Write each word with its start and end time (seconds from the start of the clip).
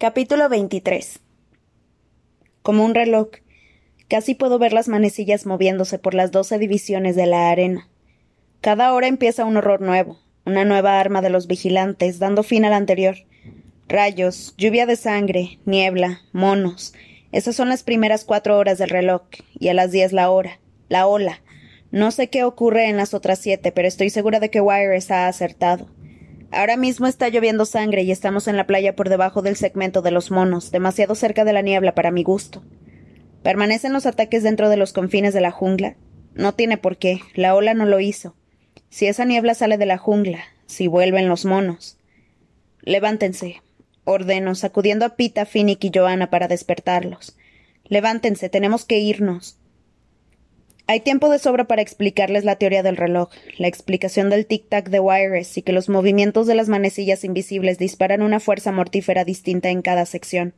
Capítulo 0.00 0.48
23 0.48 1.18
Como 2.62 2.84
un 2.84 2.94
reloj, 2.94 3.30
casi 4.06 4.36
puedo 4.36 4.60
ver 4.60 4.72
las 4.72 4.86
manecillas 4.86 5.44
moviéndose 5.44 5.98
por 5.98 6.14
las 6.14 6.30
doce 6.30 6.60
divisiones 6.60 7.16
de 7.16 7.26
la 7.26 7.50
arena. 7.50 7.88
Cada 8.60 8.94
hora 8.94 9.08
empieza 9.08 9.44
un 9.44 9.56
horror 9.56 9.80
nuevo, 9.80 10.20
una 10.46 10.64
nueva 10.64 11.00
arma 11.00 11.20
de 11.20 11.30
los 11.30 11.48
vigilantes, 11.48 12.20
dando 12.20 12.44
fin 12.44 12.64
al 12.64 12.74
anterior. 12.74 13.16
Rayos, 13.88 14.54
lluvia 14.56 14.86
de 14.86 14.94
sangre, 14.94 15.58
niebla, 15.64 16.20
monos. 16.30 16.94
Esas 17.32 17.56
son 17.56 17.68
las 17.68 17.82
primeras 17.82 18.24
cuatro 18.24 18.56
horas 18.56 18.78
del 18.78 18.90
reloj, 18.90 19.22
y 19.58 19.66
a 19.66 19.74
las 19.74 19.90
diez 19.90 20.12
la 20.12 20.30
hora, 20.30 20.60
la 20.88 21.08
ola. 21.08 21.42
No 21.90 22.12
sé 22.12 22.30
qué 22.30 22.44
ocurre 22.44 22.88
en 22.88 22.98
las 22.98 23.14
otras 23.14 23.40
siete, 23.40 23.72
pero 23.72 23.88
estoy 23.88 24.10
segura 24.10 24.38
de 24.38 24.48
que 24.48 24.60
Wires 24.60 25.10
ha 25.10 25.26
acertado. 25.26 25.88
Ahora 26.50 26.76
mismo 26.78 27.06
está 27.06 27.28
lloviendo 27.28 27.66
sangre 27.66 28.02
y 28.02 28.10
estamos 28.10 28.48
en 28.48 28.56
la 28.56 28.66
playa 28.66 28.96
por 28.96 29.10
debajo 29.10 29.42
del 29.42 29.56
segmento 29.56 30.00
de 30.00 30.10
los 30.10 30.30
monos, 30.30 30.70
demasiado 30.70 31.14
cerca 31.14 31.44
de 31.44 31.52
la 31.52 31.60
niebla 31.60 31.94
para 31.94 32.10
mi 32.10 32.22
gusto. 32.22 32.62
¿Permanecen 33.42 33.92
los 33.92 34.06
ataques 34.06 34.42
dentro 34.42 34.70
de 34.70 34.78
los 34.78 34.92
confines 34.92 35.34
de 35.34 35.42
la 35.42 35.50
jungla? 35.50 35.96
No 36.34 36.54
tiene 36.54 36.78
por 36.78 36.96
qué, 36.96 37.20
la 37.34 37.54
ola 37.54 37.74
no 37.74 37.84
lo 37.84 38.00
hizo. 38.00 38.34
Si 38.88 39.06
esa 39.06 39.26
niebla 39.26 39.54
sale 39.54 39.76
de 39.76 39.86
la 39.86 39.98
jungla, 39.98 40.40
si 40.66 40.86
vuelven 40.86 41.28
los 41.28 41.44
monos. 41.44 41.98
Levántense, 42.80 43.62
ordeno, 44.04 44.54
sacudiendo 44.54 45.04
a 45.04 45.16
Pita, 45.16 45.44
Finnick 45.44 45.84
y 45.84 45.90
Joanna 45.94 46.30
para 46.30 46.48
despertarlos. 46.48 47.36
Levántense, 47.84 48.48
tenemos 48.48 48.86
que 48.86 48.98
irnos. 48.98 49.58
Hay 50.90 51.00
tiempo 51.00 51.28
de 51.28 51.38
sobra 51.38 51.66
para 51.66 51.82
explicarles 51.82 52.46
la 52.46 52.56
teoría 52.56 52.82
del 52.82 52.96
reloj, 52.96 53.28
la 53.58 53.68
explicación 53.68 54.30
del 54.30 54.48
tic-tac 54.48 54.88
de 54.88 55.00
Wires 55.00 55.58
y 55.58 55.60
que 55.60 55.74
los 55.74 55.90
movimientos 55.90 56.46
de 56.46 56.54
las 56.54 56.70
manecillas 56.70 57.24
invisibles 57.24 57.76
disparan 57.76 58.22
una 58.22 58.40
fuerza 58.40 58.72
mortífera 58.72 59.26
distinta 59.26 59.68
en 59.68 59.82
cada 59.82 60.06
sección. 60.06 60.54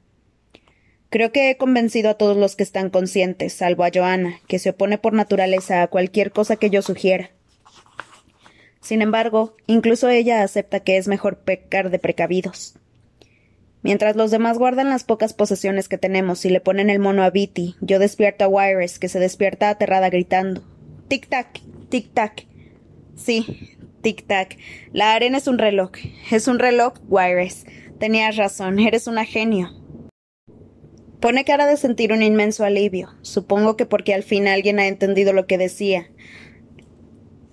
Creo 1.09 1.33
que 1.33 1.51
he 1.51 1.57
convencido 1.57 2.11
a 2.11 2.15
todos 2.15 2.37
los 2.37 2.55
que 2.55 2.63
están 2.63 2.90
conscientes, 2.90 3.55
salvo 3.55 3.82
a 3.82 3.90
Joanna, 3.93 4.38
que 4.46 4.60
se 4.60 4.71
opone 4.71 4.99
por 4.99 5.15
naturaleza 5.15 5.82
a 5.82 5.88
cualquier 5.88 6.30
cosa 6.30 6.55
que 6.55 6.71
yo 6.71 6.80
sugiera. 6.80 7.33
Sin 8.80 9.02
embargo, 9.02 9.57
incluso 9.66 10.09
ella 10.09 10.45
acepta 10.45 10.79
que 10.79 10.96
es 10.96 11.09
mejor 11.09 11.38
pecar 11.38 11.90
de 11.90 11.99
precavidos. 11.99 12.74
Mientras 13.83 14.15
los 14.15 14.31
demás 14.31 14.59
guardan 14.59 14.91
las 14.91 15.05
pocas 15.05 15.33
posesiones 15.33 15.89
que 15.89 15.97
tenemos 15.97 16.45
y 16.45 16.51
le 16.51 16.61
ponen 16.61 16.91
el 16.91 16.99
mono 16.99 17.23
a 17.23 17.31
Bitty, 17.31 17.77
yo 17.81 17.99
despierto 17.99 18.45
a 18.45 18.49
Wires, 18.49 18.99
que 18.99 19.09
se 19.09 19.19
despierta 19.19 19.71
aterrada 19.71 20.11
gritando. 20.11 20.63
Tic-tac, 21.09 21.63
tic-tac. 21.89 22.47
Sí, 23.17 23.79
tic-tac. 24.03 24.59
La 24.93 25.15
arena 25.15 25.39
es 25.39 25.47
un 25.47 25.59
reloj. 25.59 25.93
Es 26.31 26.47
un 26.47 26.59
reloj, 26.59 26.95
Wires. 27.09 27.65
Tenías 27.99 28.37
razón, 28.37 28.79
eres 28.79 29.07
una 29.07 29.25
genio. 29.25 29.71
Pone 31.21 31.45
cara 31.45 31.67
de 31.67 31.77
sentir 31.77 32.13
un 32.13 32.23
inmenso 32.23 32.65
alivio. 32.65 33.11
Supongo 33.23 33.77
que 33.77 33.87
porque 33.87 34.15
al 34.15 34.23
fin 34.23 34.49
alguien 34.49 34.79
ha 34.79 34.89
entendido 34.89 35.33
lo 35.33 35.47
que 35.47 35.59
decía. 35.59 36.11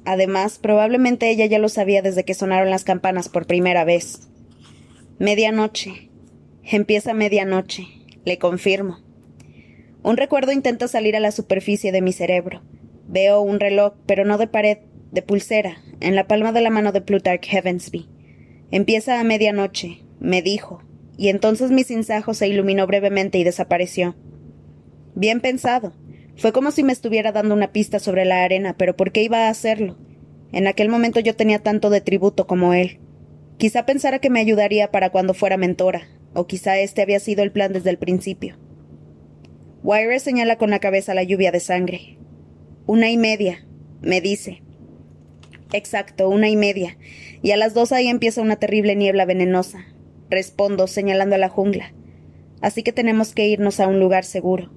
Además, 0.05 0.57
probablemente 0.57 1.29
ella 1.29 1.45
ya 1.47 1.59
lo 1.59 1.67
sabía 1.67 2.01
desde 2.01 2.23
que 2.23 2.33
sonaron 2.33 2.69
las 2.69 2.85
campanas 2.85 3.27
por 3.27 3.45
primera 3.45 3.83
vez. 3.83 4.29
Medianoche. 5.19 6.06
Empieza 6.69 7.13
medianoche, 7.13 7.87
le 8.25 8.37
confirmo. 8.39 8.97
Un 10.03 10.17
recuerdo 10.17 10.51
intenta 10.51 10.89
salir 10.89 11.15
a 11.15 11.21
la 11.21 11.31
superficie 11.31 11.93
de 11.93 12.01
mi 12.01 12.11
cerebro. 12.11 12.61
Veo 13.07 13.39
un 13.39 13.61
reloj, 13.61 13.93
pero 14.05 14.25
no 14.25 14.37
de 14.37 14.47
pared, 14.47 14.79
de 15.13 15.21
pulsera, 15.21 15.77
en 16.01 16.13
la 16.13 16.27
palma 16.27 16.51
de 16.51 16.59
la 16.59 16.69
mano 16.69 16.91
de 16.91 16.99
Plutarch 16.99 17.47
Heavensby. 17.47 18.09
Empieza 18.69 19.17
a 19.17 19.23
medianoche, 19.23 20.03
me 20.19 20.41
dijo, 20.41 20.83
y 21.17 21.29
entonces 21.29 21.71
mi 21.71 21.85
sinsajo 21.85 22.33
se 22.33 22.49
iluminó 22.49 22.85
brevemente 22.85 23.37
y 23.37 23.45
desapareció. 23.45 24.17
Bien 25.15 25.39
pensado. 25.39 25.93
Fue 26.35 26.51
como 26.51 26.71
si 26.71 26.83
me 26.83 26.91
estuviera 26.91 27.31
dando 27.31 27.55
una 27.55 27.71
pista 27.71 27.99
sobre 27.99 28.25
la 28.25 28.43
arena, 28.43 28.75
pero 28.77 28.97
¿por 28.97 29.13
qué 29.13 29.23
iba 29.23 29.47
a 29.47 29.49
hacerlo? 29.49 29.97
En 30.51 30.67
aquel 30.67 30.89
momento 30.89 31.21
yo 31.21 31.33
tenía 31.33 31.59
tanto 31.59 31.89
de 31.89 32.01
tributo 32.01 32.45
como 32.45 32.73
él. 32.73 32.99
Quizá 33.57 33.85
pensara 33.85 34.19
que 34.19 34.29
me 34.29 34.41
ayudaría 34.41 34.91
para 34.91 35.11
cuando 35.11 35.33
fuera 35.33 35.55
mentora, 35.55 36.09
o 36.37 36.45
quizá 36.45 36.77
este 36.77 37.01
había 37.01 37.19
sido 37.19 37.41
el 37.41 37.51
plan 37.51 37.73
desde 37.73 37.89
el 37.89 37.97
principio. 37.97 38.57
Wire 39.81 40.19
señala 40.19 40.59
con 40.59 40.69
la 40.69 40.77
cabeza 40.77 41.15
la 41.15 41.23
lluvia 41.23 41.51
de 41.51 41.59
sangre. 41.59 42.19
Una 42.85 43.09
y 43.09 43.17
media, 43.17 43.65
me 44.01 44.21
dice. 44.21 44.61
Exacto, 45.73 46.29
una 46.29 46.47
y 46.47 46.55
media. 46.55 46.95
Y 47.41 47.51
a 47.51 47.57
las 47.57 47.73
dos 47.73 47.91
ahí 47.91 48.07
empieza 48.07 48.41
una 48.41 48.57
terrible 48.57 48.95
niebla 48.95 49.25
venenosa. 49.25 49.87
Respondo, 50.29 50.85
señalando 50.85 51.33
a 51.33 51.39
la 51.39 51.49
jungla. 51.49 51.91
Así 52.61 52.83
que 52.83 52.93
tenemos 52.93 53.33
que 53.33 53.47
irnos 53.47 53.79
a 53.79 53.87
un 53.87 53.99
lugar 53.99 54.23
seguro. 54.23 54.71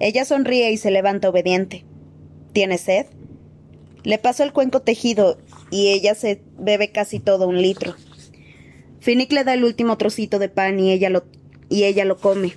Ella 0.00 0.24
sonríe 0.24 0.72
y 0.72 0.76
se 0.76 0.90
levanta 0.90 1.28
obediente. 1.28 1.84
¿Tiene 2.52 2.78
sed? 2.78 3.06
Le 4.02 4.18
paso 4.18 4.42
el 4.42 4.52
cuenco 4.52 4.82
tejido 4.82 5.38
y 5.70 5.88
ella 5.88 6.16
se 6.16 6.42
bebe 6.58 6.90
casi 6.90 7.20
todo 7.20 7.46
un 7.46 7.62
litro. 7.62 7.94
Finnick 9.00 9.32
le 9.32 9.44
da 9.44 9.54
el 9.54 9.64
último 9.64 9.96
trocito 9.96 10.38
de 10.38 10.48
pan 10.48 10.80
y 10.80 10.92
ella 10.92 11.10
lo, 11.10 11.24
y 11.68 11.84
ella 11.84 12.04
lo 12.04 12.16
come. 12.18 12.54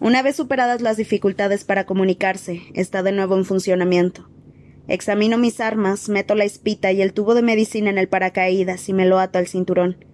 Una 0.00 0.22
vez 0.22 0.36
superadas 0.36 0.80
las 0.80 0.96
dificultades 0.96 1.64
para 1.64 1.84
comunicarse, 1.84 2.62
está 2.74 3.02
de 3.02 3.12
nuevo 3.12 3.36
en 3.36 3.44
funcionamiento. 3.44 4.30
Examino 4.88 5.36
mis 5.36 5.60
armas, 5.60 6.08
meto 6.08 6.34
la 6.34 6.44
espita 6.44 6.90
y 6.90 7.02
el 7.02 7.12
tubo 7.12 7.34
de 7.34 7.42
medicina 7.42 7.90
en 7.90 7.98
el 7.98 8.08
paracaídas 8.08 8.88
y 8.88 8.92
me 8.92 9.04
lo 9.04 9.18
ato 9.18 9.38
al 9.38 9.46
cinturón. 9.46 10.04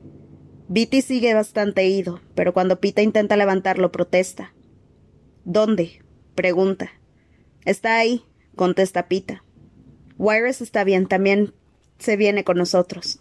Bitty 0.69 1.01
sigue 1.01 1.33
bastante 1.33 1.87
ido, 1.87 2.21
pero 2.35 2.53
cuando 2.53 2.81
Pita 2.81 3.01
intenta 3.01 3.37
levantarlo 3.37 3.93
protesta. 3.93 4.53
¿Dónde? 5.45 6.03
pregunta. 6.35 6.91
Está 7.65 7.97
ahí, 7.97 8.25
contesta 8.57 9.07
Pita. 9.07 9.45
Wires 10.19 10.61
está 10.61 10.83
bien, 10.83 11.07
también 11.07 11.55
se 11.99 12.17
viene 12.17 12.43
con 12.43 12.59
nosotros. 12.59 13.21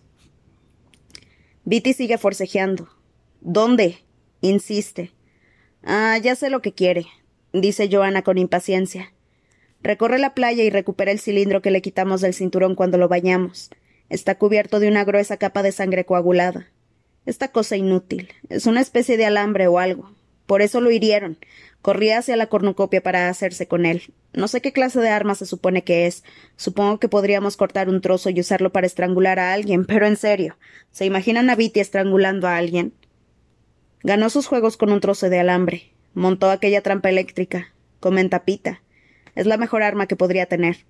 Bitty 1.67 1.93
sigue 1.93 2.19
forcejeando. 2.19 2.87
¿Dónde? 3.41 3.97
insiste. 4.41 5.11
Ah, 5.83 6.15
ya 6.21 6.35
sé 6.35 6.51
lo 6.51 6.61
que 6.61 6.73
quiere, 6.73 7.07
dice 7.53 7.89
Joana 7.91 8.21
con 8.21 8.37
impaciencia. 8.37 9.13
Recorre 9.81 10.19
la 10.19 10.35
playa 10.35 10.63
y 10.63 10.69
recupera 10.69 11.11
el 11.11 11.19
cilindro 11.19 11.63
que 11.63 11.71
le 11.71 11.81
quitamos 11.81 12.21
del 12.21 12.35
cinturón 12.35 12.75
cuando 12.75 12.99
lo 12.99 13.07
bañamos. 13.07 13.71
Está 14.09 14.37
cubierto 14.37 14.79
de 14.79 14.87
una 14.87 15.03
gruesa 15.03 15.37
capa 15.37 15.63
de 15.63 15.71
sangre 15.71 16.05
coagulada. 16.05 16.67
Esta 17.25 17.47
cosa 17.47 17.75
inútil. 17.75 18.29
Es 18.49 18.67
una 18.67 18.81
especie 18.81 19.17
de 19.17 19.25
alambre 19.25 19.65
o 19.65 19.79
algo. 19.79 20.11
Por 20.45 20.61
eso 20.61 20.81
lo 20.81 20.91
hirieron. 20.91 21.39
Corría 21.85 22.17
hacia 22.17 22.35
la 22.35 22.47
cornucopia 22.47 23.03
para 23.03 23.29
hacerse 23.29 23.67
con 23.67 23.85
él. 23.85 24.11
No 24.33 24.47
sé 24.47 24.59
qué 24.59 24.73
clase 24.73 24.99
de 24.99 25.09
arma 25.09 25.35
se 25.35 25.45
supone 25.45 25.83
que 25.83 26.07
es. 26.07 26.23
Supongo 26.55 26.99
que 26.99 27.09
podríamos 27.09 27.57
cortar 27.57 27.89
un 27.89 28.01
trozo 28.01 28.31
y 28.31 28.39
usarlo 28.39 28.71
para 28.71 28.87
estrangular 28.87 29.37
a 29.37 29.53
alguien, 29.53 29.85
pero 29.85 30.07
en 30.07 30.17
serio, 30.17 30.57
¿se 30.89 31.05
imaginan 31.05 31.47
a 31.51 31.55
Viti 31.55 31.79
estrangulando 31.79 32.47
a 32.47 32.57
alguien? 32.57 32.95
Ganó 34.01 34.31
sus 34.31 34.47
juegos 34.47 34.77
con 34.77 34.91
un 34.91 34.99
trozo 34.99 35.29
de 35.29 35.37
alambre. 35.37 35.91
Montó 36.15 36.49
aquella 36.49 36.81
trampa 36.81 37.09
eléctrica. 37.09 37.71
Comenta 37.99 38.45
Pita. 38.45 38.81
Es 39.35 39.45
la 39.45 39.57
mejor 39.57 39.83
arma 39.83 40.07
que 40.07 40.15
podría 40.15 40.47
tener. 40.47 40.87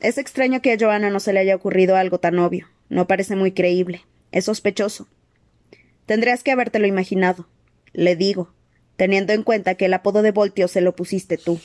Es 0.00 0.18
extraño 0.18 0.60
que 0.60 0.74
a 0.74 0.78
Joana 0.78 1.08
no 1.08 1.20
se 1.20 1.32
le 1.32 1.40
haya 1.40 1.56
ocurrido 1.56 1.96
algo 1.96 2.20
tan 2.20 2.38
obvio. 2.38 2.68
No 2.90 3.06
parece 3.06 3.34
muy 3.34 3.52
creíble. 3.52 4.02
Es 4.30 4.44
sospechoso. 4.44 5.08
Tendrías 6.04 6.42
que 6.42 6.52
habértelo 6.52 6.86
imaginado. 6.86 7.48
Le 7.94 8.14
digo 8.14 8.52
teniendo 8.98 9.32
en 9.32 9.42
cuenta 9.42 9.76
que 9.76 9.86
el 9.86 9.94
apodo 9.94 10.20
de 10.20 10.32
Voltio 10.32 10.68
se 10.68 10.82
lo 10.82 10.94
pusiste 10.94 11.38
tú. 11.38 11.58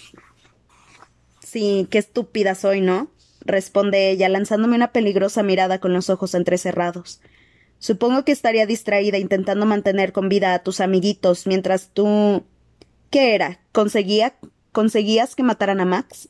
Sí, 1.43 1.87
qué 1.91 1.97
estúpida 1.97 2.55
soy, 2.55 2.79
¿no? 2.79 3.09
responde 3.45 4.09
ella, 4.09 4.29
lanzándome 4.29 4.75
una 4.75 4.91
peligrosa 4.91 5.43
mirada 5.43 5.79
con 5.79 5.93
los 5.93 6.09
ojos 6.09 6.33
entrecerrados. 6.33 7.21
Supongo 7.79 8.23
que 8.23 8.31
estaría 8.31 8.65
distraída 8.65 9.17
intentando 9.17 9.65
mantener 9.65 10.13
con 10.13 10.29
vida 10.29 10.53
a 10.53 10.63
tus 10.63 10.79
amiguitos 10.79 11.47
mientras 11.47 11.89
tú. 11.89 12.43
¿Qué 13.09 13.35
era? 13.35 13.59
¿Conseguía? 13.71 14.35
¿Conseguías 14.71 15.35
que 15.35 15.43
mataran 15.43 15.81
a 15.81 15.85
Max? 15.85 16.29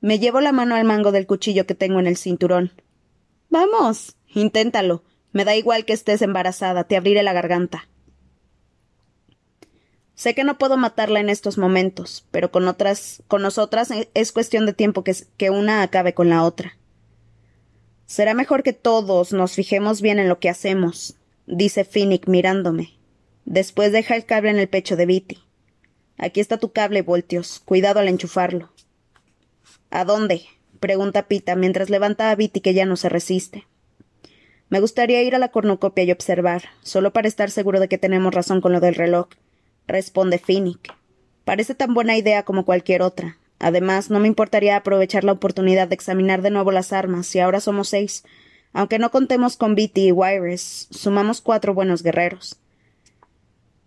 Me 0.00 0.18
llevo 0.18 0.40
la 0.40 0.52
mano 0.52 0.74
al 0.74 0.84
mango 0.84 1.10
del 1.10 1.26
cuchillo 1.26 1.66
que 1.66 1.74
tengo 1.74 1.98
en 1.98 2.06
el 2.06 2.16
cinturón. 2.16 2.70
Vamos, 3.48 4.16
inténtalo. 4.34 5.02
Me 5.32 5.44
da 5.44 5.56
igual 5.56 5.84
que 5.84 5.94
estés 5.94 6.22
embarazada, 6.22 6.84
te 6.84 6.96
abriré 6.96 7.22
la 7.22 7.32
garganta. 7.32 7.88
Sé 10.16 10.34
que 10.34 10.44
no 10.44 10.58
puedo 10.58 10.76
matarla 10.78 11.20
en 11.20 11.28
estos 11.28 11.58
momentos, 11.58 12.26
pero 12.30 12.50
con 12.50 12.66
otras, 12.66 13.22
con 13.28 13.42
nosotras 13.42 13.90
es 14.14 14.32
cuestión 14.32 14.64
de 14.64 14.72
tiempo 14.72 15.04
que, 15.04 15.14
que 15.36 15.50
una 15.50 15.82
acabe 15.82 16.14
con 16.14 16.30
la 16.30 16.42
otra. 16.42 16.76
Será 18.06 18.32
mejor 18.32 18.62
que 18.62 18.72
todos 18.72 19.32
nos 19.32 19.52
fijemos 19.52 20.00
bien 20.00 20.18
en 20.18 20.28
lo 20.28 20.40
que 20.40 20.48
hacemos, 20.48 21.16
dice 21.46 21.84
Finnick 21.84 22.28
mirándome. 22.28 22.94
Después 23.44 23.92
deja 23.92 24.16
el 24.16 24.24
cable 24.24 24.50
en 24.50 24.58
el 24.58 24.68
pecho 24.68 24.96
de 24.96 25.04
Bitty. 25.04 25.38
Aquí 26.16 26.40
está 26.40 26.56
tu 26.56 26.72
cable, 26.72 27.02
Voltios. 27.02 27.60
Cuidado 27.64 28.00
al 28.00 28.08
enchufarlo. 28.08 28.70
¿A 29.90 30.04
dónde? 30.04 30.42
pregunta 30.80 31.28
Pita 31.28 31.56
mientras 31.56 31.90
levanta 31.90 32.30
a 32.30 32.34
Bitty 32.34 32.60
que 32.60 32.74
ya 32.74 32.86
no 32.86 32.96
se 32.96 33.10
resiste. 33.10 33.66
Me 34.68 34.80
gustaría 34.80 35.22
ir 35.22 35.34
a 35.34 35.38
la 35.38 35.50
cornucopia 35.50 36.04
y 36.04 36.10
observar, 36.10 36.64
solo 36.82 37.12
para 37.12 37.28
estar 37.28 37.50
seguro 37.50 37.80
de 37.80 37.88
que 37.88 37.98
tenemos 37.98 38.34
razón 38.34 38.60
con 38.60 38.72
lo 38.72 38.80
del 38.80 38.94
reloj. 38.94 39.28
Responde 39.86 40.38
Finnick. 40.38 40.94
Parece 41.44 41.74
tan 41.74 41.94
buena 41.94 42.16
idea 42.16 42.44
como 42.44 42.64
cualquier 42.64 43.02
otra. 43.02 43.38
Además, 43.58 44.10
no 44.10 44.20
me 44.20 44.28
importaría 44.28 44.76
aprovechar 44.76 45.24
la 45.24 45.32
oportunidad 45.32 45.88
de 45.88 45.94
examinar 45.94 46.42
de 46.42 46.50
nuevo 46.50 46.72
las 46.72 46.92
armas, 46.92 47.34
y 47.34 47.40
ahora 47.40 47.60
somos 47.60 47.88
seis. 47.88 48.24
Aunque 48.72 48.98
no 48.98 49.10
contemos 49.10 49.56
con 49.56 49.74
Beatty 49.74 50.08
y 50.08 50.12
Wires, 50.12 50.88
sumamos 50.90 51.40
cuatro 51.40 51.72
buenos 51.72 52.02
guerreros. 52.02 52.58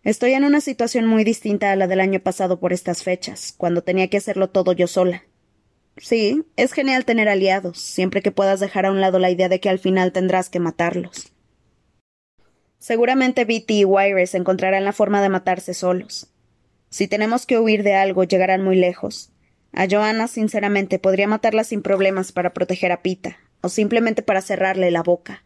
Estoy 0.04 0.34
en 0.34 0.46
una 0.46 0.62
situación 0.62 1.06
muy 1.06 1.24
distinta 1.24 1.72
a 1.72 1.76
la 1.76 1.86
del 1.88 2.00
año 2.00 2.22
pasado 2.22 2.60
por 2.60 2.74
estas 2.74 3.04
fechas, 3.04 3.54
cuando 3.56 3.84
tenía 3.84 4.08
que 4.10 4.18
hacerlo 4.18 4.50
todo 4.50 4.72
yo 4.72 4.88
sola. 4.88 5.24
Sí, 5.98 6.46
es 6.56 6.72
genial 6.72 7.04
tener 7.04 7.28
aliados, 7.28 7.78
siempre 7.80 8.22
que 8.22 8.32
puedas 8.32 8.62
dejar 8.62 8.86
a 8.86 8.92
un 8.92 9.02
lado 9.02 9.20
la 9.20 9.30
idea 9.30 9.50
de 9.50 9.60
que 9.60 9.70
al 9.70 9.80
final 9.80 10.14
tendrás 10.14 10.50
que 10.50 10.60
matarlos. 10.60 11.34
Seguramente 12.80 13.44
Beatty 13.44 13.82
y 13.82 13.86
Wires 13.86 14.34
encontrarán 14.36 14.86
la 14.86 14.94
forma 14.94 15.22
de 15.22 15.28
matarse 15.28 15.74
solos. 15.74 16.32
Si 16.90 17.10
tenemos 17.10 17.46
que 17.46 17.60
huir 17.60 17.84
de 17.84 17.94
algo, 17.94 18.24
llegarán 18.24 18.64
muy 18.64 18.78
lejos. 18.78 19.32
A 19.74 19.86
Joanna, 19.88 20.28
sinceramente, 20.28 20.98
podría 20.98 21.28
matarla 21.28 21.66
sin 21.66 21.82
problemas 21.82 22.32
para 22.32 22.54
proteger 22.54 22.94
a 22.94 23.02
Pita, 23.02 23.38
o 23.62 23.68
simplemente 23.68 24.24
para 24.24 24.42
cerrarle 24.42 24.92
la 24.92 25.04
boca. 25.04 25.44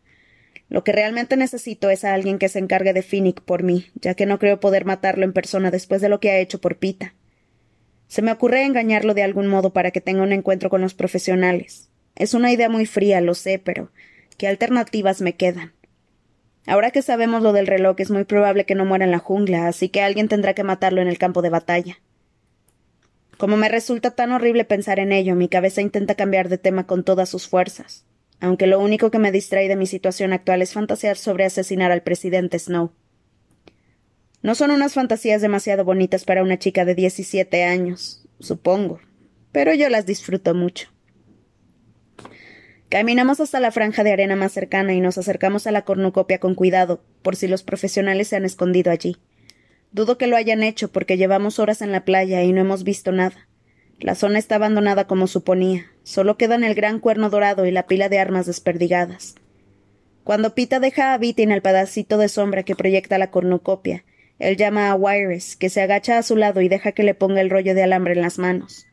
Lo 0.70 0.84
que 0.84 0.92
realmente 0.92 1.36
necesito 1.36 1.90
es 1.90 2.06
a 2.06 2.14
alguien 2.14 2.38
que 2.38 2.50
se 2.50 2.60
encargue 2.60 2.94
de 2.94 3.02
Finnick 3.02 3.42
por 3.42 3.64
mí, 3.64 3.88
ya 3.96 4.14
que 4.14 4.28
no 4.28 4.38
creo 4.38 4.60
poder 4.60 4.86
matarlo 4.86 5.26
en 5.26 5.34
persona 5.34 5.72
después 5.72 6.02
de 6.02 6.10
lo 6.10 6.20
que 6.20 6.30
ha 6.30 6.38
hecho 6.38 6.62
por 6.62 6.78
Pita. 6.78 7.16
Se 8.08 8.22
me 8.22 8.32
ocurre 8.32 8.64
engañarlo 8.64 9.16
de 9.16 9.24
algún 9.24 9.48
modo 9.48 9.74
para 9.74 9.90
que 9.90 10.02
tenga 10.02 10.22
un 10.22 10.32
encuentro 10.32 10.70
con 10.70 10.82
los 10.82 10.94
profesionales. 10.94 11.90
Es 12.16 12.36
una 12.36 12.52
idea 12.52 12.70
muy 12.70 12.86
fría, 12.86 13.22
lo 13.22 13.34
sé, 13.34 13.58
pero 13.58 13.92
¿qué 14.38 14.48
alternativas 14.48 15.20
me 15.20 15.36
quedan? 15.36 15.74
Ahora 16.66 16.92
que 16.92 17.02
sabemos 17.02 17.42
lo 17.42 17.54
del 17.54 17.68
reloj, 17.68 17.96
es 18.00 18.10
muy 18.10 18.24
probable 18.24 18.66
que 18.66 18.76
no 18.76 18.86
muera 18.86 19.06
en 19.06 19.12
la 19.12 19.20
jungla, 19.20 19.68
así 19.68 19.90
que 19.90 20.02
alguien 20.02 20.28
tendrá 20.28 20.54
que 20.54 20.64
matarlo 20.64 21.02
en 21.02 21.08
el 21.08 21.18
campo 21.18 21.42
de 21.42 21.50
batalla. 21.50 21.98
Como 23.38 23.58
me 23.58 23.70
resulta 23.70 24.12
tan 24.12 24.32
horrible 24.32 24.64
pensar 24.64 25.00
en 25.00 25.12
ello, 25.12 25.36
mi 25.36 25.50
cabeza 25.50 25.82
intenta 25.82 26.16
cambiar 26.16 26.50
de 26.50 26.58
tema 26.58 26.86
con 26.86 27.04
todas 27.04 27.30
sus 27.30 27.48
fuerzas 27.48 28.06
aunque 28.44 28.68
lo 28.68 28.82
único 28.82 29.10
que 29.10 29.20
me 29.20 29.32
distrae 29.32 29.70
de 29.70 29.78
mi 29.78 29.88
situación 29.88 30.34
actual 30.34 30.62
es 30.62 30.74
fantasear 30.74 31.16
sobre 31.16 31.46
asesinar 31.46 31.94
al 31.94 32.04
presidente 32.04 32.60
Snow. 32.60 32.92
No 34.42 34.54
son 34.54 34.72
unas 34.72 34.96
fantasías 34.96 35.42
demasiado 35.42 35.86
bonitas 35.86 36.26
para 36.26 36.44
una 36.44 36.60
chica 36.60 36.84
de 36.84 36.94
diecisiete 36.94 37.64
años, 37.64 38.26
supongo, 38.42 39.00
pero 39.54 39.74
yo 39.74 39.88
las 39.88 40.06
disfruto 40.06 40.54
mucho. 40.54 40.90
Caminamos 42.94 43.40
hasta 43.40 43.60
la 43.60 43.72
franja 43.72 44.04
de 44.04 44.12
arena 44.12 44.36
más 44.36 44.52
cercana 44.52 44.94
y 44.94 45.02
nos 45.02 45.18
acercamos 45.18 45.66
a 45.66 45.72
la 45.72 45.82
cornucopia 45.82 46.38
con 46.38 46.54
cuidado, 46.54 47.02
por 47.24 47.36
si 47.36 47.48
los 47.48 47.64
profesionales 47.64 48.28
se 48.28 48.36
han 48.36 48.46
escondido 48.46 48.92
allí. 48.92 49.18
Dudo 49.92 50.20
que 50.20 50.28
lo 50.28 50.36
hayan 50.36 50.62
hecho 50.62 50.92
porque 50.92 51.18
llevamos 51.18 51.58
horas 51.58 51.82
en 51.82 51.92
la 51.92 52.06
playa 52.06 52.44
y 52.44 52.54
no 52.54 52.62
hemos 52.62 52.84
visto 52.84 53.12
nada. 53.12 53.48
La 54.00 54.14
zona 54.14 54.38
está 54.38 54.58
abandonada 54.58 55.08
como 55.08 55.26
suponía. 55.26 55.88
Solo 56.04 56.38
quedan 56.38 56.64
el 56.64 56.76
gran 56.76 57.00
cuerno 57.00 57.32
dorado 57.32 57.66
y 57.66 57.72
la 57.72 57.88
pila 57.88 58.10
de 58.10 58.20
armas 58.20 58.46
desperdigadas. 58.46 59.34
Cuando 60.24 60.54
Pita 60.54 60.80
deja 60.80 61.16
a 61.16 61.18
Viti 61.18 61.42
en 61.42 61.52
el 61.52 61.64
pedacito 61.64 62.20
de 62.20 62.30
sombra 62.30 62.62
que 62.62 62.76
proyecta 62.76 63.18
la 63.18 63.32
cornucopia, 63.32 64.06
él 64.38 64.56
llama 64.56 64.92
a 64.92 64.94
Wires, 64.94 65.56
que 65.56 65.72
se 65.72 65.82
agacha 65.82 66.20
a 66.20 66.22
su 66.22 66.36
lado 66.36 66.62
y 66.62 66.70
deja 66.70 66.92
que 66.92 67.02
le 67.02 67.16
ponga 67.16 67.42
el 67.42 67.50
rollo 67.50 67.74
de 67.74 67.82
alambre 67.82 68.14
en 68.14 68.22
las 68.22 68.38
manos. 68.38 68.86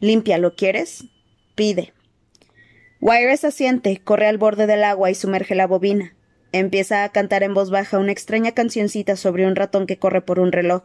Limpia, 0.00 0.38
¿lo 0.38 0.56
quieres? 0.56 1.04
pide. 1.54 1.92
Wires 3.02 3.44
asiente, 3.44 4.00
corre 4.02 4.28
al 4.28 4.38
borde 4.38 4.68
del 4.68 4.84
agua 4.84 5.10
y 5.10 5.16
sumerge 5.16 5.56
la 5.56 5.66
bobina. 5.66 6.14
Empieza 6.52 7.02
a 7.02 7.08
cantar 7.08 7.42
en 7.42 7.52
voz 7.52 7.68
baja 7.68 7.98
una 7.98 8.12
extraña 8.12 8.52
cancioncita 8.52 9.16
sobre 9.16 9.44
un 9.44 9.56
ratón 9.56 9.88
que 9.88 9.98
corre 9.98 10.22
por 10.22 10.38
un 10.38 10.52
reloj, 10.52 10.84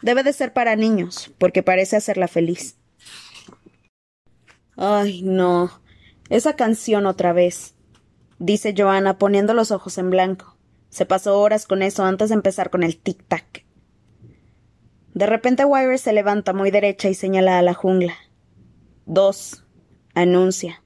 Debe 0.00 0.22
de 0.22 0.32
ser 0.32 0.52
para 0.52 0.76
niños, 0.76 1.32
porque 1.38 1.64
parece 1.64 1.96
hacerla 1.96 2.28
feliz. 2.28 2.76
Ay, 4.76 5.22
no. 5.22 5.82
Esa 6.30 6.54
canción 6.54 7.06
otra 7.06 7.32
vez. 7.32 7.74
dice 8.38 8.72
Joanna 8.78 9.18
poniendo 9.18 9.52
los 9.52 9.72
ojos 9.72 9.98
en 9.98 10.10
blanco. 10.10 10.56
Se 10.90 11.06
pasó 11.06 11.40
horas 11.40 11.66
con 11.66 11.82
eso 11.82 12.04
antes 12.04 12.28
de 12.28 12.36
empezar 12.36 12.70
con 12.70 12.84
el 12.84 13.02
tic-tac. 13.02 13.64
De 15.12 15.26
repente 15.26 15.64
Wire 15.64 15.98
se 15.98 16.12
levanta 16.12 16.52
muy 16.52 16.70
derecha 16.70 17.08
y 17.08 17.14
señala 17.14 17.58
a 17.58 17.62
la 17.62 17.74
jungla. 17.74 18.14
Dos. 19.06 19.64
anuncia. 20.14 20.84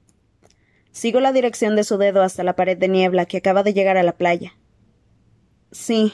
Sigo 0.93 1.19
la 1.19 1.33
dirección 1.33 1.75
de 1.75 1.83
su 1.83 1.97
dedo 1.97 2.21
hasta 2.21 2.43
la 2.43 2.55
pared 2.55 2.77
de 2.77 2.87
niebla 2.87 3.25
que 3.25 3.37
acaba 3.37 3.63
de 3.63 3.73
llegar 3.73 3.97
a 3.97 4.03
la 4.03 4.15
playa. 4.15 4.53
Sí. 5.71 6.13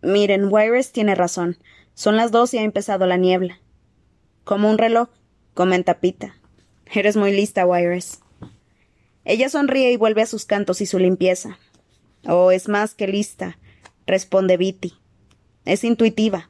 Miren, 0.00 0.48
Wires 0.50 0.90
tiene 0.90 1.14
razón. 1.14 1.58
Son 1.92 2.16
las 2.16 2.32
dos 2.32 2.54
y 2.54 2.58
ha 2.58 2.62
empezado 2.62 3.06
la 3.06 3.18
niebla. 3.18 3.60
Como 4.42 4.70
un 4.70 4.78
reloj, 4.78 5.10
comenta 5.52 6.00
Pita. 6.00 6.34
Eres 6.92 7.16
muy 7.16 7.30
lista, 7.30 7.66
Wires. 7.66 8.20
Ella 9.26 9.50
sonríe 9.50 9.92
y 9.92 9.96
vuelve 9.96 10.22
a 10.22 10.26
sus 10.26 10.46
cantos 10.46 10.80
y 10.80 10.86
su 10.86 10.98
limpieza. 10.98 11.58
Oh, 12.26 12.50
es 12.52 12.68
más 12.68 12.94
que 12.94 13.08
lista, 13.08 13.58
responde 14.06 14.56
Bitty. 14.56 14.94
Es 15.66 15.84
intuitiva. 15.84 16.48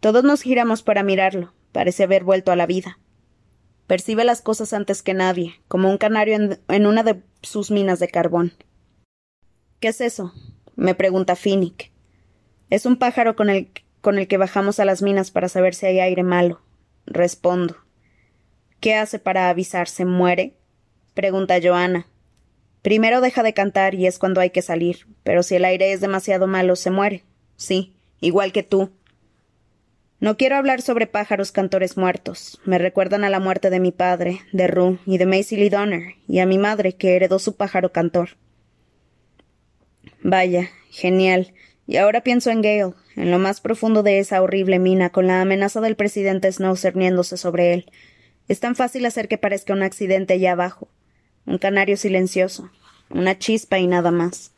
Todos 0.00 0.24
nos 0.24 0.42
giramos 0.42 0.82
para 0.82 1.04
mirarlo. 1.04 1.52
Parece 1.70 2.02
haber 2.02 2.24
vuelto 2.24 2.50
a 2.50 2.56
la 2.56 2.66
vida. 2.66 2.98
Percibe 3.86 4.24
las 4.24 4.40
cosas 4.40 4.72
antes 4.72 5.02
que 5.02 5.14
nadie, 5.14 5.60
como 5.68 5.90
un 5.90 5.98
canario 5.98 6.58
en, 6.68 6.86
una 6.86 7.02
de 7.02 7.22
sus 7.42 7.70
minas 7.70 7.98
de 7.98 8.08
carbón. 8.08 8.52
¿Qué 9.80 9.88
es 9.88 10.00
eso? 10.00 10.32
me 10.76 10.94
pregunta 10.94 11.36
Finnick. 11.36 11.92
Es 12.70 12.86
un 12.86 12.96
pájaro 12.96 13.36
con 13.36 13.48
el 13.50 14.28
que 14.28 14.36
bajamos 14.36 14.80
a 14.80 14.84
las 14.84 15.02
minas 15.02 15.30
para 15.30 15.48
saber 15.48 15.74
si 15.74 15.86
hay 15.86 16.00
aire 16.00 16.22
malo. 16.22 16.62
Respondo. 17.06 17.76
¿Qué 18.80 18.94
hace 18.94 19.18
para 19.18 19.48
avisar? 19.48 19.88
¿Se 19.88 20.04
muere? 20.04 20.56
pregunta 21.14 21.58
Joana. 21.62 22.06
Primero 22.82 23.22
deja 23.22 23.42
de 23.42 23.54
cantar 23.54 23.94
y 23.94 24.06
es 24.06 24.18
cuando 24.18 24.42
hay 24.42 24.50
que 24.50 24.60
salir, 24.60 25.06
pero 25.22 25.42
si 25.42 25.54
el 25.54 25.64
aire 25.64 25.92
es 25.92 26.02
demasiado 26.02 26.46
malo, 26.46 26.76
se 26.76 26.90
muere. 26.90 27.24
Sí, 27.56 27.94
igual 28.20 28.52
que 28.52 28.62
tú. 28.62 28.90
No 30.24 30.38
quiero 30.38 30.56
hablar 30.56 30.80
sobre 30.80 31.06
pájaros 31.06 31.52
cantores 31.52 31.98
muertos. 31.98 32.58
Me 32.64 32.78
recuerdan 32.78 33.24
a 33.24 33.28
la 33.28 33.40
muerte 33.40 33.68
de 33.68 33.78
mi 33.78 33.92
padre, 33.92 34.40
de 34.52 34.68
Rue 34.68 34.98
y 35.04 35.18
de 35.18 35.26
Macy 35.26 35.54
Lee 35.54 35.68
Donner, 35.68 36.14
y 36.26 36.38
a 36.38 36.46
mi 36.46 36.56
madre, 36.56 36.94
que 36.94 37.14
heredó 37.14 37.38
su 37.38 37.56
pájaro 37.56 37.92
cantor. 37.92 38.30
Vaya, 40.22 40.70
genial. 40.88 41.52
Y 41.86 41.98
ahora 41.98 42.22
pienso 42.22 42.50
en 42.50 42.62
Gale, 42.62 42.94
en 43.16 43.30
lo 43.30 43.38
más 43.38 43.60
profundo 43.60 44.02
de 44.02 44.18
esa 44.18 44.40
horrible 44.40 44.78
mina, 44.78 45.10
con 45.10 45.26
la 45.26 45.42
amenaza 45.42 45.82
del 45.82 45.94
presidente 45.94 46.50
Snow 46.50 46.74
cerniéndose 46.74 47.36
sobre 47.36 47.74
él. 47.74 47.92
Es 48.48 48.60
tan 48.60 48.76
fácil 48.76 49.04
hacer 49.04 49.28
que 49.28 49.36
parezca 49.36 49.74
un 49.74 49.82
accidente 49.82 50.32
allá 50.32 50.52
abajo. 50.52 50.88
Un 51.44 51.58
canario 51.58 51.98
silencioso. 51.98 52.70
Una 53.10 53.38
chispa 53.38 53.78
y 53.78 53.86
nada 53.86 54.10
más. 54.10 54.54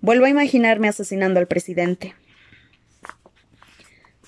Vuelvo 0.00 0.26
a 0.26 0.30
imaginarme 0.30 0.88
asesinando 0.88 1.38
al 1.38 1.46
presidente. 1.46 2.16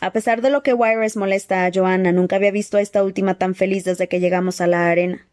A 0.06 0.12
pesar 0.12 0.40
de 0.40 0.50
lo 0.50 0.62
que 0.62 0.72
Wires 0.72 1.16
molesta 1.16 1.66
a 1.66 1.70
Joanna, 1.74 2.12
nunca 2.12 2.36
había 2.36 2.52
visto 2.52 2.76
a 2.76 2.80
esta 2.80 3.02
última 3.02 3.38
tan 3.38 3.56
feliz 3.56 3.82
desde 3.82 4.06
que 4.06 4.20
llegamos 4.20 4.60
a 4.60 4.68
la 4.68 4.88
arena. 4.88 5.26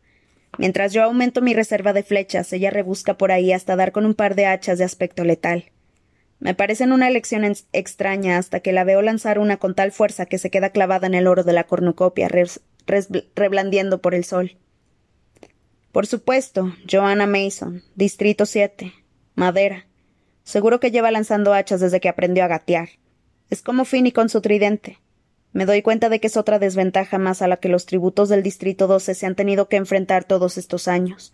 Mientras 0.58 0.94
yo 0.94 1.04
aumento 1.04 1.44
mi 1.44 1.54
reserva 1.54 1.94
de 1.94 2.02
flechas, 2.02 2.52
ella 2.54 2.72
rebusca 2.72 3.16
por 3.16 3.32
ahí 3.32 3.54
hasta 3.54 3.76
dar 3.76 3.92
con 3.92 4.04
un 4.04 4.16
par 4.16 4.34
de 4.34 4.48
hachas 4.48 4.80
de 4.80 4.84
aspecto 4.84 5.26
letal. 5.26 5.66
Me 6.40 6.56
parecen 6.56 6.92
una 6.92 7.08
elección 7.08 7.44
extraña 7.72 8.40
hasta 8.40 8.62
que 8.62 8.72
la 8.72 8.84
veo 8.84 9.04
lanzar 9.04 9.38
una 9.38 9.58
con 9.58 9.76
tal 9.76 9.92
fuerza 9.92 10.26
que 10.26 10.40
se 10.40 10.50
queda 10.50 10.72
clavada 10.72 11.06
en 11.06 11.14
el 11.14 11.28
oro 11.28 11.44
de 11.44 11.54
la 11.54 11.66
cornucopia, 11.66 12.28
reblandiendo 13.36 14.02
por 14.02 14.16
el 14.16 14.24
sol. 14.24 14.58
Por 15.92 16.08
supuesto, 16.08 16.74
Joanna 16.92 17.28
Mason, 17.28 17.84
Distrito 17.94 18.48
7, 18.48 18.92
madera. 19.36 19.86
Seguro 20.44 20.80
que 20.80 20.90
lleva 20.90 21.12
lanzando 21.12 21.54
hachas 21.54 21.80
desde 21.80 22.00
que 22.00 22.10
aprendió 22.10 22.44
a 22.44 22.48
gatear. 22.48 22.90
Es 23.50 23.62
como 23.62 23.86
Finny 23.86 24.12
con 24.12 24.30
su 24.30 24.42
tridente. 24.42 25.00
Me 25.52 25.66
doy 25.66 25.82
cuenta 25.82 26.10
de 26.10 26.20
que 26.20 26.28
es 26.28 26.38
otra 26.38 26.58
desventaja 26.58 27.20
más 27.20 27.42
a 27.42 27.48
la 27.48 27.58
que 27.58 27.70
los 27.70 27.86
tributos 27.86 28.30
del 28.30 28.42
Distrito 28.42 28.88
12 28.88 29.14
se 29.14 29.26
han 29.26 29.36
tenido 29.36 29.70
que 29.70 29.78
enfrentar 29.78 30.24
todos 30.24 30.58
estos 30.58 30.88
años. 30.88 31.32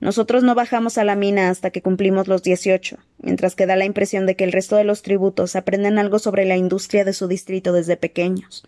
Nosotros 0.00 0.42
no 0.42 0.54
bajamos 0.54 0.96
a 0.96 1.04
la 1.04 1.14
mina 1.14 1.50
hasta 1.50 1.70
que 1.70 1.82
cumplimos 1.82 2.26
los 2.26 2.42
dieciocho, 2.42 2.96
mientras 3.18 3.54
que 3.54 3.66
da 3.66 3.76
la 3.76 3.84
impresión 3.84 4.24
de 4.24 4.34
que 4.34 4.44
el 4.44 4.52
resto 4.52 4.76
de 4.76 4.84
los 4.84 5.02
tributos 5.02 5.56
aprenden 5.56 5.98
algo 5.98 6.18
sobre 6.18 6.46
la 6.46 6.56
industria 6.56 7.04
de 7.04 7.12
su 7.12 7.28
distrito 7.28 7.74
desde 7.74 7.98
pequeños. 7.98 8.66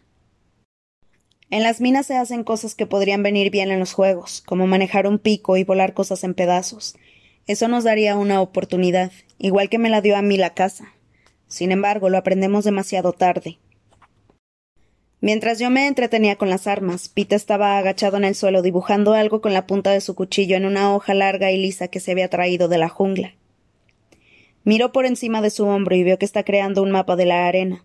En 1.48 1.62
las 1.62 1.80
minas 1.80 2.06
se 2.06 2.16
hacen 2.16 2.44
cosas 2.44 2.74
que 2.74 2.86
podrían 2.86 3.22
venir 3.22 3.50
bien 3.50 3.70
en 3.70 3.78
los 3.78 3.94
juegos, 3.94 4.42
como 4.44 4.66
manejar 4.66 5.06
un 5.06 5.18
pico 5.18 5.56
y 5.56 5.64
volar 5.64 5.94
cosas 5.94 6.22
en 6.24 6.34
pedazos. 6.34 6.96
Eso 7.46 7.66
nos 7.66 7.84
daría 7.84 8.16
una 8.16 8.42
oportunidad, 8.42 9.10
igual 9.38 9.70
que 9.70 9.78
me 9.78 9.88
la 9.88 10.02
dio 10.02 10.16
a 10.16 10.22
mí 10.22 10.36
la 10.36 10.52
casa. 10.52 10.92
Sin 11.52 11.70
embargo, 11.70 12.08
lo 12.08 12.16
aprendemos 12.16 12.64
demasiado 12.64 13.12
tarde. 13.12 13.58
Mientras 15.20 15.58
yo 15.58 15.68
me 15.68 15.86
entretenía 15.86 16.36
con 16.36 16.48
las 16.48 16.66
armas, 16.66 17.10
Pete 17.10 17.34
estaba 17.34 17.76
agachado 17.76 18.16
en 18.16 18.24
el 18.24 18.34
suelo 18.34 18.62
dibujando 18.62 19.12
algo 19.12 19.42
con 19.42 19.52
la 19.52 19.66
punta 19.66 19.90
de 19.90 20.00
su 20.00 20.14
cuchillo 20.14 20.56
en 20.56 20.64
una 20.64 20.94
hoja 20.94 21.12
larga 21.12 21.52
y 21.52 21.58
lisa 21.58 21.88
que 21.88 22.00
se 22.00 22.10
había 22.10 22.30
traído 22.30 22.68
de 22.68 22.78
la 22.78 22.88
jungla. 22.88 23.34
Miro 24.64 24.92
por 24.92 25.04
encima 25.04 25.42
de 25.42 25.50
su 25.50 25.66
hombro 25.66 25.94
y 25.94 26.02
veo 26.02 26.18
que 26.18 26.24
está 26.24 26.42
creando 26.42 26.82
un 26.82 26.90
mapa 26.90 27.16
de 27.16 27.26
la 27.26 27.46
arena. 27.46 27.84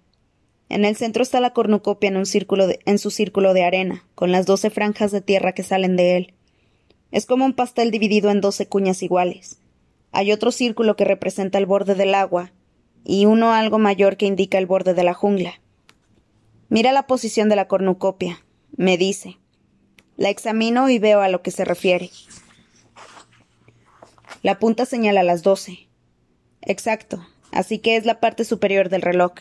En 0.70 0.86
el 0.86 0.96
centro 0.96 1.22
está 1.22 1.42
la 1.42 1.52
cornucopia 1.52 2.08
en, 2.08 2.16
un 2.16 2.26
círculo 2.26 2.68
en 2.86 2.98
su 3.00 3.12
círculo 3.12 3.54
de 3.54 3.66
arena, 3.66 4.06
con 4.16 4.32
las 4.32 4.46
doce 4.46 4.70
franjas 4.70 5.12
de 5.12 5.20
tierra 5.20 5.52
que 5.52 5.64
salen 5.64 5.98
de 5.98 6.16
él. 6.16 6.34
Es 7.12 7.26
como 7.26 7.44
un 7.44 7.52
pastel 7.52 7.92
dividido 7.92 8.32
en 8.32 8.40
doce 8.40 8.70
cuñas 8.70 9.04
iguales. 9.04 9.60
Hay 10.14 10.32
otro 10.32 10.54
círculo 10.54 10.96
que 10.96 11.04
representa 11.04 11.58
el 11.58 11.66
borde 11.66 11.96
del 11.96 12.16
agua, 12.16 12.54
y 13.10 13.26
uno 13.26 13.54
algo 13.54 13.80
mayor 13.80 14.18
que 14.18 14.26
indica 14.26 14.58
el 14.58 14.66
borde 14.66 14.94
de 14.94 15.06
la 15.06 15.14
jungla. 15.14 15.62
Mira 16.68 16.92
la 16.92 17.08
posición 17.08 17.48
de 17.48 17.56
la 17.56 17.70
cornucopia, 17.70 18.44
me 18.76 18.98
dice. 18.98 19.38
La 20.18 20.30
examino 20.30 20.90
y 20.90 21.00
veo 21.00 21.22
a 21.22 21.30
lo 21.30 21.42
que 21.42 21.52
se 21.52 21.64
refiere. 21.64 22.10
La 24.44 24.60
punta 24.60 24.86
señala 24.86 25.24
las 25.24 25.42
doce. 25.42 25.88
Exacto, 26.62 27.26
así 27.54 27.80
que 27.80 27.96
es 27.96 28.06
la 28.06 28.20
parte 28.20 28.44
superior 28.44 28.90
del 28.90 29.02
reloj. 29.02 29.32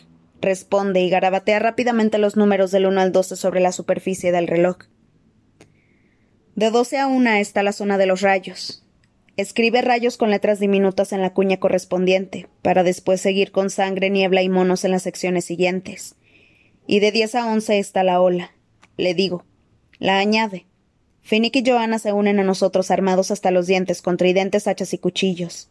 Responde 0.40 1.00
y 1.00 1.10
garabatea 1.10 1.58
rápidamente 1.58 2.18
los 2.18 2.36
números 2.36 2.70
del 2.70 2.86
1 2.86 3.00
al 3.00 3.10
12 3.10 3.34
sobre 3.34 3.58
la 3.58 3.72
superficie 3.72 4.30
del 4.30 4.46
reloj. 4.46 4.76
De 6.54 6.70
12 6.70 6.98
a 6.98 7.08
1 7.08 7.30
está 7.32 7.64
la 7.64 7.72
zona 7.72 7.98
de 7.98 8.06
los 8.06 8.20
rayos. 8.20 8.85
Escribe 9.36 9.82
rayos 9.82 10.16
con 10.16 10.30
letras 10.30 10.60
diminutas 10.60 11.12
en 11.12 11.20
la 11.20 11.34
cuña 11.34 11.58
correspondiente, 11.58 12.48
para 12.62 12.82
después 12.82 13.20
seguir 13.20 13.52
con 13.52 13.68
sangre, 13.68 14.08
niebla 14.08 14.42
y 14.42 14.48
monos 14.48 14.84
en 14.84 14.92
las 14.92 15.02
secciones 15.02 15.44
siguientes. 15.44 16.14
Y 16.86 17.00
de 17.00 17.12
diez 17.12 17.34
a 17.34 17.46
once 17.46 17.78
está 17.78 18.02
la 18.02 18.20
ola. 18.20 18.52
Le 18.96 19.12
digo. 19.12 19.44
La 19.98 20.18
añade. 20.18 20.64
Finnick 21.20 21.56
y 21.56 21.64
Johanna 21.68 21.98
se 21.98 22.12
unen 22.12 22.38
a 22.38 22.44
nosotros 22.44 22.90
armados 22.90 23.30
hasta 23.30 23.50
los 23.50 23.66
dientes 23.66 24.00
con 24.00 24.16
tridentes, 24.16 24.66
hachas 24.68 24.94
y 24.94 24.98
cuchillos. 24.98 25.68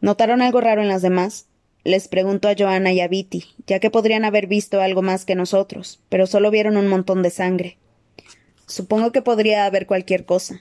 ¿Notaron 0.00 0.40
algo 0.42 0.60
raro 0.60 0.82
en 0.82 0.88
las 0.88 1.02
demás? 1.02 1.46
Les 1.82 2.06
pregunto 2.06 2.48
a 2.48 2.54
Johanna 2.56 2.92
y 2.92 3.00
a 3.00 3.08
Viti, 3.08 3.46
ya 3.66 3.80
que 3.80 3.90
podrían 3.90 4.24
haber 4.24 4.46
visto 4.46 4.80
algo 4.80 5.02
más 5.02 5.24
que 5.24 5.34
nosotros, 5.34 6.02
pero 6.08 6.26
solo 6.26 6.50
vieron 6.50 6.76
un 6.76 6.88
montón 6.88 7.22
de 7.22 7.30
sangre. 7.30 7.78
Supongo 8.66 9.12
que 9.12 9.22
podría 9.22 9.64
haber 9.64 9.86
cualquier 9.86 10.24
cosa. 10.24 10.60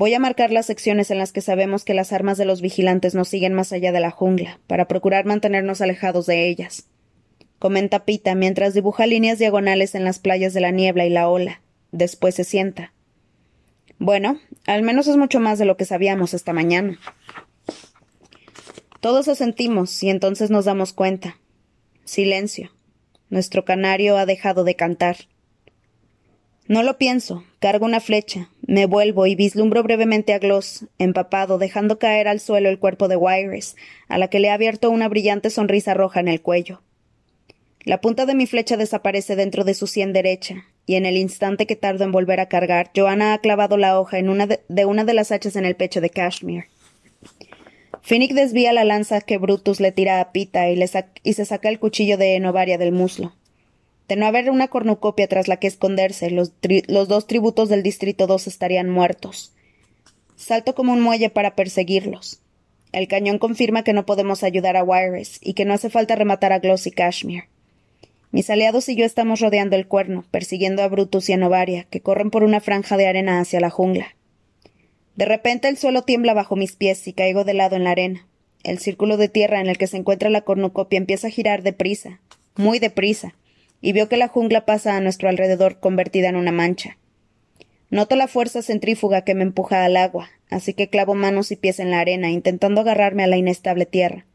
Voy 0.00 0.14
a 0.14 0.18
marcar 0.18 0.50
las 0.50 0.64
secciones 0.64 1.10
en 1.10 1.18
las 1.18 1.30
que 1.30 1.42
sabemos 1.42 1.84
que 1.84 1.92
las 1.92 2.14
armas 2.14 2.38
de 2.38 2.46
los 2.46 2.62
vigilantes 2.62 3.14
nos 3.14 3.28
siguen 3.28 3.52
más 3.52 3.70
allá 3.70 3.92
de 3.92 4.00
la 4.00 4.10
jungla, 4.10 4.58
para 4.66 4.88
procurar 4.88 5.26
mantenernos 5.26 5.82
alejados 5.82 6.24
de 6.24 6.48
ellas 6.48 6.86
comenta 7.60 8.06
Pita 8.06 8.34
mientras 8.34 8.72
dibuja 8.72 9.06
líneas 9.06 9.38
diagonales 9.38 9.94
en 9.94 10.02
las 10.02 10.18
playas 10.18 10.54
de 10.54 10.60
la 10.60 10.70
niebla 10.70 11.04
y 11.04 11.10
la 11.10 11.28
ola. 11.28 11.60
Después 11.92 12.34
se 12.34 12.42
sienta. 12.42 12.94
Bueno, 13.98 14.40
al 14.66 14.82
menos 14.82 15.06
es 15.06 15.18
mucho 15.18 15.40
más 15.40 15.58
de 15.58 15.66
lo 15.66 15.76
que 15.76 15.84
sabíamos 15.84 16.32
esta 16.32 16.54
mañana. 16.54 16.98
Todos 19.00 19.26
sentimos 19.36 20.02
y 20.02 20.08
entonces 20.08 20.50
nos 20.50 20.64
damos 20.64 20.94
cuenta. 20.94 21.38
Silencio. 22.04 22.72
Nuestro 23.28 23.66
canario 23.66 24.16
ha 24.16 24.24
dejado 24.24 24.64
de 24.64 24.74
cantar. 24.74 25.16
No 26.70 26.84
lo 26.84 26.98
pienso, 26.98 27.42
cargo 27.58 27.84
una 27.84 27.98
flecha, 27.98 28.48
me 28.64 28.86
vuelvo 28.86 29.26
y 29.26 29.34
vislumbro 29.34 29.82
brevemente 29.82 30.34
a 30.34 30.38
Gloss, 30.38 30.86
empapado, 31.00 31.58
dejando 31.58 31.98
caer 31.98 32.28
al 32.28 32.38
suelo 32.38 32.68
el 32.68 32.78
cuerpo 32.78 33.08
de 33.08 33.16
Wires, 33.16 33.74
a 34.06 34.18
la 34.18 34.28
que 34.28 34.38
le 34.38 34.50
ha 34.50 34.54
abierto 34.54 34.88
una 34.88 35.08
brillante 35.08 35.50
sonrisa 35.50 35.94
roja 35.94 36.20
en 36.20 36.28
el 36.28 36.42
cuello. 36.42 36.80
La 37.82 38.00
punta 38.00 38.24
de 38.24 38.36
mi 38.36 38.46
flecha 38.46 38.76
desaparece 38.76 39.34
dentro 39.34 39.64
de 39.64 39.74
su 39.74 39.88
sien 39.88 40.12
derecha, 40.12 40.64
y 40.86 40.94
en 40.94 41.06
el 41.06 41.16
instante 41.16 41.66
que 41.66 41.74
tardo 41.74 42.04
en 42.04 42.12
volver 42.12 42.38
a 42.38 42.46
cargar, 42.46 42.92
Joanna 42.94 43.34
ha 43.34 43.38
clavado 43.40 43.76
la 43.76 43.98
hoja 43.98 44.20
en 44.20 44.28
una 44.28 44.46
de, 44.46 44.84
una 44.84 45.02
de 45.02 45.14
las 45.14 45.32
hachas 45.32 45.56
en 45.56 45.64
el 45.64 45.74
pecho 45.74 46.00
de 46.00 46.10
Kashmir. 46.10 46.66
Finnick 48.00 48.32
desvía 48.32 48.72
la 48.72 48.84
lanza 48.84 49.22
que 49.22 49.38
Brutus 49.38 49.80
le 49.80 49.90
tira 49.90 50.20
a 50.20 50.30
Pita 50.30 50.70
y, 50.70 50.80
y 51.24 51.32
se 51.32 51.44
saca 51.44 51.68
el 51.68 51.80
cuchillo 51.80 52.16
de 52.16 52.36
Enovaria 52.36 52.78
del 52.78 52.92
muslo. 52.92 53.32
De 54.10 54.16
no 54.16 54.26
haber 54.26 54.50
una 54.50 54.66
cornucopia 54.66 55.28
tras 55.28 55.46
la 55.46 55.58
que 55.58 55.68
esconderse, 55.68 56.32
los, 56.32 56.50
dos 56.58 57.26
tributos 57.28 57.68
del 57.68 57.84
Distrito 57.84 58.26
2 58.26 58.48
estarían 58.48 58.90
muertos. 58.90 59.52
Salto 60.34 60.74
como 60.74 60.92
un 60.92 61.00
muelle 61.00 61.30
para 61.30 61.54
perseguirlos. 61.54 62.40
El 62.90 63.06
cañón 63.06 63.38
confirma 63.38 63.84
que 63.84 63.92
no 63.92 64.06
podemos 64.06 64.42
ayudar 64.42 64.76
a 64.76 64.82
Wires 64.82 65.38
y 65.40 65.54
que 65.54 65.64
no 65.64 65.74
hace 65.74 65.90
falta 65.90 66.16
rematar 66.16 66.52
a 66.52 66.58
Gloss 66.58 66.88
y 66.88 66.90
Kashmir. 66.90 67.44
Mis 68.32 68.50
aliados 68.50 68.88
y 68.88 68.96
yo 68.96 69.04
estamos 69.04 69.38
rodeando 69.38 69.76
el 69.76 69.86
cuerno, 69.86 70.24
persiguiendo 70.32 70.82
a 70.82 70.88
Brutus 70.88 71.28
y 71.28 71.34
a 71.34 71.36
Novaria, 71.36 71.84
que 71.84 72.00
corren 72.00 72.32
por 72.32 72.42
una 72.42 72.58
franja 72.58 72.96
de 72.96 73.06
arena 73.06 73.38
hacia 73.38 73.60
la 73.60 73.70
jungla. 73.70 74.16
De 75.14 75.24
repente 75.24 75.68
el 75.68 75.76
suelo 75.76 76.02
tiembla 76.02 76.34
bajo 76.34 76.56
mis 76.56 76.74
pies 76.74 77.06
y 77.06 77.12
caigo 77.12 77.44
de 77.44 77.54
lado 77.54 77.76
en 77.76 77.84
la 77.84 77.92
arena. 77.92 78.26
El 78.64 78.80
círculo 78.80 79.16
de 79.18 79.28
tierra 79.28 79.60
en 79.60 79.68
el 79.68 79.78
que 79.78 79.86
se 79.86 79.98
encuentra 79.98 80.30
la 80.30 80.40
cornucopia 80.40 80.96
empieza 80.96 81.28
a 81.28 81.30
girar 81.30 81.62
deprisa, 81.62 82.20
muy 82.56 82.80
deprisa, 82.80 83.36
y 83.80 83.92
veo 83.92 84.08
que 84.08 84.16
la 84.16 84.28
jungla 84.28 84.66
pasa 84.66 84.96
a 84.96 85.00
nuestro 85.00 85.28
alrededor 85.28 85.80
convertida 85.80 86.28
en 86.28 86.36
una 86.36 86.52
mancha. 86.52 86.98
Noto 87.90 88.14
la 88.14 88.28
fuerza 88.28 88.62
centrífuga 88.62 89.22
que 89.22 89.34
me 89.34 89.42
empuja 89.42 89.84
al 89.84 89.96
agua, 89.96 90.30
así 90.48 90.74
que 90.74 90.88
clavo 90.88 91.14
manos 91.14 91.50
y 91.50 91.56
pies 91.56 91.80
en 91.80 91.90
la 91.90 92.00
arena, 92.00 92.30
intentando 92.30 92.82
agarrarme 92.82 93.24
a 93.24 93.26
la 93.26 93.36
inestable 93.36 93.86
tierra. 93.86 94.26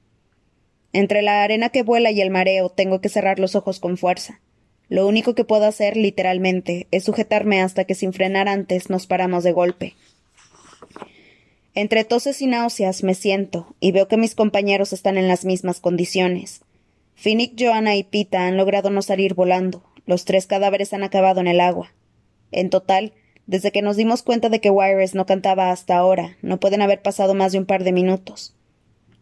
Entre 0.92 1.22
la 1.22 1.44
arena 1.44 1.70
que 1.70 1.84
vuela 1.84 2.12
y 2.12 2.22
el 2.22 2.32
mareo 2.32 2.70
tengo 2.70 3.02
que 3.02 3.10
cerrar 3.10 3.40
los 3.40 3.56
ojos 3.56 3.80
con 3.80 3.98
fuerza. 3.98 4.42
Lo 4.88 5.08
único 5.08 5.36
que 5.36 5.46
puedo 5.46 5.66
hacer, 5.66 5.98
literalmente, 5.98 6.88
es 6.92 7.06
sujetarme 7.06 7.62
hasta 7.62 7.86
que 7.86 7.96
sin 7.96 8.14
frenar 8.14 8.48
antes 8.48 8.90
nos 8.90 9.08
paramos 9.08 9.44
de 9.44 9.52
golpe. 9.52 9.96
Entre 11.74 12.04
toses 12.06 12.42
y 12.42 12.48
náuseas 12.48 13.04
me 13.04 13.16
siento 13.16 13.76
y 13.80 13.92
veo 13.92 14.08
que 14.08 14.18
mis 14.18 14.36
compañeros 14.36 14.94
están 14.94 15.18
en 15.18 15.28
las 15.28 15.44
mismas 15.44 15.80
condiciones. 15.80 16.62
Finnick, 17.16 17.56
Joanna 17.58 17.96
y 17.96 18.04
Pita 18.04 18.46
han 18.46 18.58
logrado 18.58 18.90
no 18.90 19.02
salir 19.02 19.34
volando. 19.34 19.84
Los 20.06 20.26
tres 20.26 20.46
cadáveres 20.46 20.94
han 20.94 21.04
acabado 21.04 21.42
en 21.42 21.48
el 21.48 21.60
agua. 21.60 21.94
En 22.52 22.70
total, 22.70 23.14
desde 23.48 23.72
que 23.72 23.82
nos 23.82 23.96
dimos 23.96 24.24
cuenta 24.24 24.50
de 24.50 24.60
que 24.60 24.70
Wires 24.70 25.16
no 25.16 25.26
cantaba 25.26 25.72
hasta 25.72 25.98
ahora, 25.98 26.38
no 26.42 26.60
pueden 26.60 26.82
haber 26.82 27.02
pasado 27.02 27.34
más 27.34 27.52
de 27.52 27.60
un 27.60 27.66
par 27.66 27.84
de 27.84 27.92
minutos. 27.92 28.56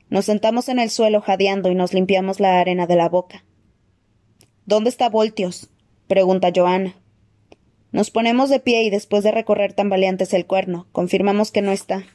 Nos 0.10 0.26
sentamos 0.26 0.70
en 0.70 0.80
el 0.80 0.90
suelo 0.90 1.22
jadeando 1.22 1.72
y 1.72 1.76
nos 1.76 1.94
limpiamos 1.94 2.40
la 2.40 2.60
arena 2.60 2.88
de 2.88 2.96
la 2.96 3.10
boca. 3.10 3.44
¿Dónde 4.66 4.90
está 4.90 5.10
Voltios? 5.10 5.70
pregunta 6.08 6.52
Joana. 6.54 6.96
Nos 7.92 8.12
ponemos 8.12 8.50
de 8.50 8.60
pie 8.60 8.84
y 8.84 8.90
después 8.90 9.24
de 9.24 9.32
recorrer 9.32 9.74
tambaleantes 9.74 10.34
el 10.34 10.46
cuerno, 10.46 10.88
confirmamos 10.92 11.52
que 11.52 11.62
no 11.62 11.72
está. 11.72 12.06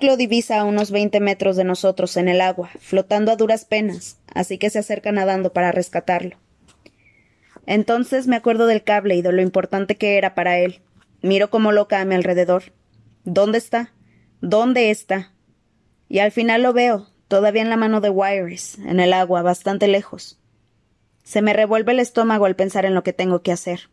Lo 0.00 0.16
divisa 0.16 0.58
a 0.58 0.64
unos 0.64 0.90
veinte 0.90 1.20
metros 1.20 1.56
de 1.56 1.64
nosotros 1.64 2.16
en 2.16 2.28
el 2.28 2.40
agua, 2.40 2.70
flotando 2.80 3.30
a 3.30 3.36
duras 3.36 3.64
penas, 3.64 4.18
así 4.32 4.58
que 4.58 4.70
se 4.70 4.78
acerca 4.78 5.12
nadando 5.12 5.52
para 5.52 5.70
rescatarlo. 5.70 6.36
Entonces 7.66 8.26
me 8.26 8.36
acuerdo 8.36 8.66
del 8.66 8.82
cable 8.82 9.14
y 9.14 9.22
de 9.22 9.30
lo 9.30 9.42
importante 9.42 9.96
que 9.96 10.16
era 10.16 10.34
para 10.34 10.58
él. 10.58 10.80
Miro 11.20 11.50
como 11.50 11.70
loca 11.70 12.00
a 12.00 12.04
mi 12.06 12.14
alrededor. 12.14 12.72
¿Dónde 13.24 13.58
está? 13.58 13.92
¿Dónde 14.40 14.90
está? 14.90 15.32
Y 16.08 16.20
al 16.20 16.32
final 16.32 16.62
lo 16.62 16.72
veo, 16.72 17.10
todavía 17.28 17.62
en 17.62 17.70
la 17.70 17.76
mano 17.76 18.00
de 18.00 18.10
Wires, 18.10 18.78
en 18.78 18.98
el 18.98 19.12
agua, 19.12 19.42
bastante 19.42 19.86
lejos. 19.86 20.40
Se 21.22 21.42
me 21.42 21.52
revuelve 21.52 21.92
el 21.92 22.00
estómago 22.00 22.46
al 22.46 22.56
pensar 22.56 22.86
en 22.86 22.94
lo 22.94 23.02
que 23.02 23.12
tengo 23.12 23.42
que 23.42 23.52
hacer. 23.52 23.90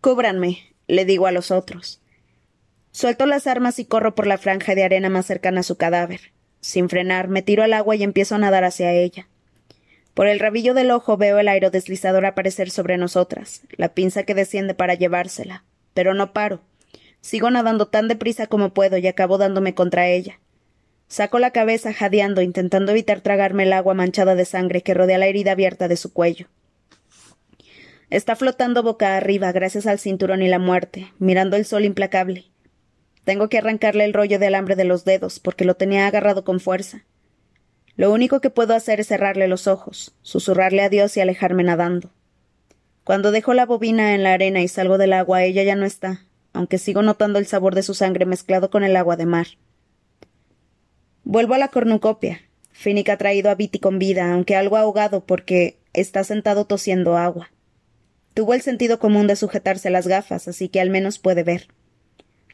Cúbranme, 0.00 0.74
le 0.88 1.04
digo 1.04 1.28
a 1.28 1.32
los 1.32 1.52
otros. 1.52 2.01
Suelto 2.92 3.24
las 3.24 3.46
armas 3.46 3.78
y 3.78 3.86
corro 3.86 4.14
por 4.14 4.26
la 4.26 4.36
franja 4.36 4.74
de 4.74 4.84
arena 4.84 5.08
más 5.08 5.24
cercana 5.24 5.60
a 5.60 5.64
su 5.64 5.76
cadáver. 5.76 6.20
Sin 6.60 6.90
frenar, 6.90 7.28
me 7.28 7.40
tiro 7.40 7.62
al 7.62 7.72
agua 7.72 7.96
y 7.96 8.02
empiezo 8.02 8.34
a 8.34 8.38
nadar 8.38 8.64
hacia 8.64 8.92
ella. 8.92 9.28
Por 10.12 10.26
el 10.26 10.38
rabillo 10.38 10.74
del 10.74 10.90
ojo 10.90 11.16
veo 11.16 11.38
el 11.38 11.48
aerodeslizador 11.48 12.26
aparecer 12.26 12.70
sobre 12.70 12.98
nosotras, 12.98 13.62
la 13.76 13.94
pinza 13.94 14.24
que 14.24 14.34
desciende 14.34 14.74
para 14.74 14.94
llevársela. 14.94 15.64
Pero 15.94 16.12
no 16.12 16.34
paro. 16.34 16.60
Sigo 17.22 17.50
nadando 17.50 17.88
tan 17.88 18.08
deprisa 18.08 18.46
como 18.46 18.74
puedo 18.74 18.98
y 18.98 19.06
acabo 19.06 19.38
dándome 19.38 19.74
contra 19.74 20.08
ella. 20.08 20.38
Saco 21.08 21.38
la 21.38 21.50
cabeza 21.50 21.94
jadeando, 21.94 22.42
intentando 22.42 22.92
evitar 22.92 23.22
tragarme 23.22 23.62
el 23.62 23.72
agua 23.72 23.94
manchada 23.94 24.34
de 24.34 24.44
sangre 24.44 24.82
que 24.82 24.92
rodea 24.92 25.18
la 25.18 25.26
herida 25.26 25.52
abierta 25.52 25.88
de 25.88 25.96
su 25.96 26.12
cuello. 26.12 26.46
Está 28.10 28.36
flotando 28.36 28.82
boca 28.82 29.16
arriba 29.16 29.50
gracias 29.52 29.86
al 29.86 29.98
cinturón 29.98 30.42
y 30.42 30.48
la 30.48 30.58
muerte, 30.58 31.10
mirando 31.18 31.56
el 31.56 31.64
sol 31.64 31.86
implacable. 31.86 32.51
Tengo 33.24 33.48
que 33.48 33.58
arrancarle 33.58 34.04
el 34.04 34.14
rollo 34.14 34.38
de 34.38 34.48
alambre 34.48 34.76
de 34.76 34.84
los 34.84 35.04
dedos, 35.04 35.38
porque 35.38 35.64
lo 35.64 35.74
tenía 35.74 36.06
agarrado 36.06 36.44
con 36.44 36.60
fuerza. 36.60 37.04
Lo 37.96 38.12
único 38.12 38.40
que 38.40 38.50
puedo 38.50 38.74
hacer 38.74 39.00
es 39.00 39.08
cerrarle 39.08 39.48
los 39.48 39.66
ojos, 39.66 40.14
susurrarle 40.22 40.82
adiós 40.82 41.16
y 41.16 41.20
alejarme 41.20 41.62
nadando. 41.62 42.10
Cuando 43.04 43.30
dejo 43.30 43.52
la 43.52 43.66
bobina 43.66 44.14
en 44.14 44.22
la 44.22 44.32
arena 44.32 44.60
y 44.60 44.68
salgo 44.68 44.96
del 44.96 45.12
agua, 45.12 45.44
ella 45.44 45.62
ya 45.62 45.76
no 45.76 45.84
está, 45.84 46.24
aunque 46.52 46.78
sigo 46.78 47.02
notando 47.02 47.38
el 47.38 47.46
sabor 47.46 47.74
de 47.74 47.82
su 47.82 47.94
sangre 47.94 48.26
mezclado 48.26 48.70
con 48.70 48.82
el 48.84 48.96
agua 48.96 49.16
de 49.16 49.26
mar. 49.26 49.46
Vuelvo 51.24 51.54
a 51.54 51.58
la 51.58 51.68
cornucopia. 51.68 52.40
Finnick 52.72 53.10
ha 53.10 53.18
traído 53.18 53.50
a 53.50 53.54
Viti 53.54 53.78
con 53.78 53.98
vida, 53.98 54.32
aunque 54.32 54.56
algo 54.56 54.76
ahogado 54.76 55.24
porque 55.24 55.78
está 55.92 56.24
sentado 56.24 56.64
tosiendo 56.64 57.16
agua. 57.16 57.50
Tuvo 58.34 58.54
el 58.54 58.62
sentido 58.62 58.98
común 58.98 59.26
de 59.26 59.36
sujetarse 59.36 59.90
las 59.90 60.06
gafas, 60.06 60.48
así 60.48 60.68
que 60.68 60.80
al 60.80 60.90
menos 60.90 61.18
puede 61.18 61.42
ver. 61.42 61.68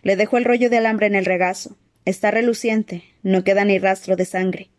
Le 0.02 0.17
dejo 0.17 0.38
el 0.38 0.45
rollo 0.45 0.71
de 0.71 0.78
alambre 0.78 1.07
en 1.07 1.14
el 1.14 1.25
regazo. 1.25 1.76
Está 2.05 2.31
reluciente, 2.31 3.05
no 3.23 3.45
queda 3.45 3.64
ni 3.64 3.78
rastro 3.78 4.17
de 4.17 4.25
sangre. 4.25 4.71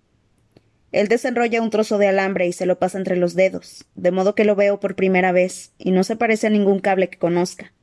Él 0.91 1.07
desenrolla 1.07 1.61
un 1.61 1.69
trozo 1.69 1.97
de 1.97 2.07
alambre 2.07 2.47
y 2.47 2.53
se 2.53 2.65
lo 2.65 2.79
pasa 2.79 2.97
entre 2.97 3.15
los 3.15 3.35
dedos, 3.35 3.85
de 3.95 4.11
modo 4.11 4.33
que 4.33 4.43
lo 4.43 4.55
veo 4.55 4.79
por 4.79 4.95
primera 4.95 5.31
vez, 5.31 5.71
y 5.77 5.91
no 5.91 6.03
se 6.03 6.15
parece 6.15 6.47
a 6.47 6.49
ningún 6.49 6.79
cable 6.79 7.09
que 7.09 7.19
conozca. 7.19 7.73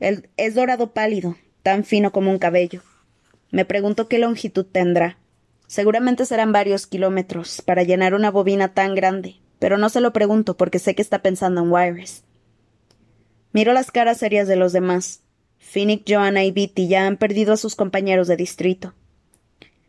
Él 0.00 0.28
es 0.36 0.54
dorado 0.54 0.94
pálido, 0.94 1.36
tan 1.62 1.84
fino 1.84 2.12
como 2.12 2.30
un 2.30 2.38
cabello. 2.38 2.82
Me 3.50 3.64
pregunto 3.64 4.08
qué 4.08 4.18
longitud 4.18 4.64
tendrá. 4.64 5.18
Seguramente 5.66 6.24
serán 6.24 6.52
varios 6.52 6.86
kilómetros 6.86 7.60
para 7.60 7.82
llenar 7.82 8.14
una 8.14 8.30
bobina 8.30 8.72
tan 8.72 8.94
grande, 8.94 9.36
pero 9.58 9.76
no 9.76 9.90
se 9.90 10.00
lo 10.00 10.14
pregunto 10.14 10.56
porque 10.56 10.78
sé 10.78 10.94
que 10.94 11.02
está 11.02 11.20
pensando 11.20 11.60
en 11.62 11.70
Wires. 11.70 12.24
Miro 13.52 13.72
las 13.72 13.90
caras 13.90 14.18
serias 14.18 14.48
de 14.48 14.56
los 14.56 14.72
demás. 14.72 15.22
Finnick, 15.58 16.04
Joanna 16.08 16.44
y 16.44 16.50
Bitty 16.50 16.88
ya 16.88 17.06
han 17.06 17.16
perdido 17.16 17.52
a 17.52 17.56
sus 17.56 17.76
compañeros 17.76 18.28
de 18.28 18.36
distrito. 18.36 18.94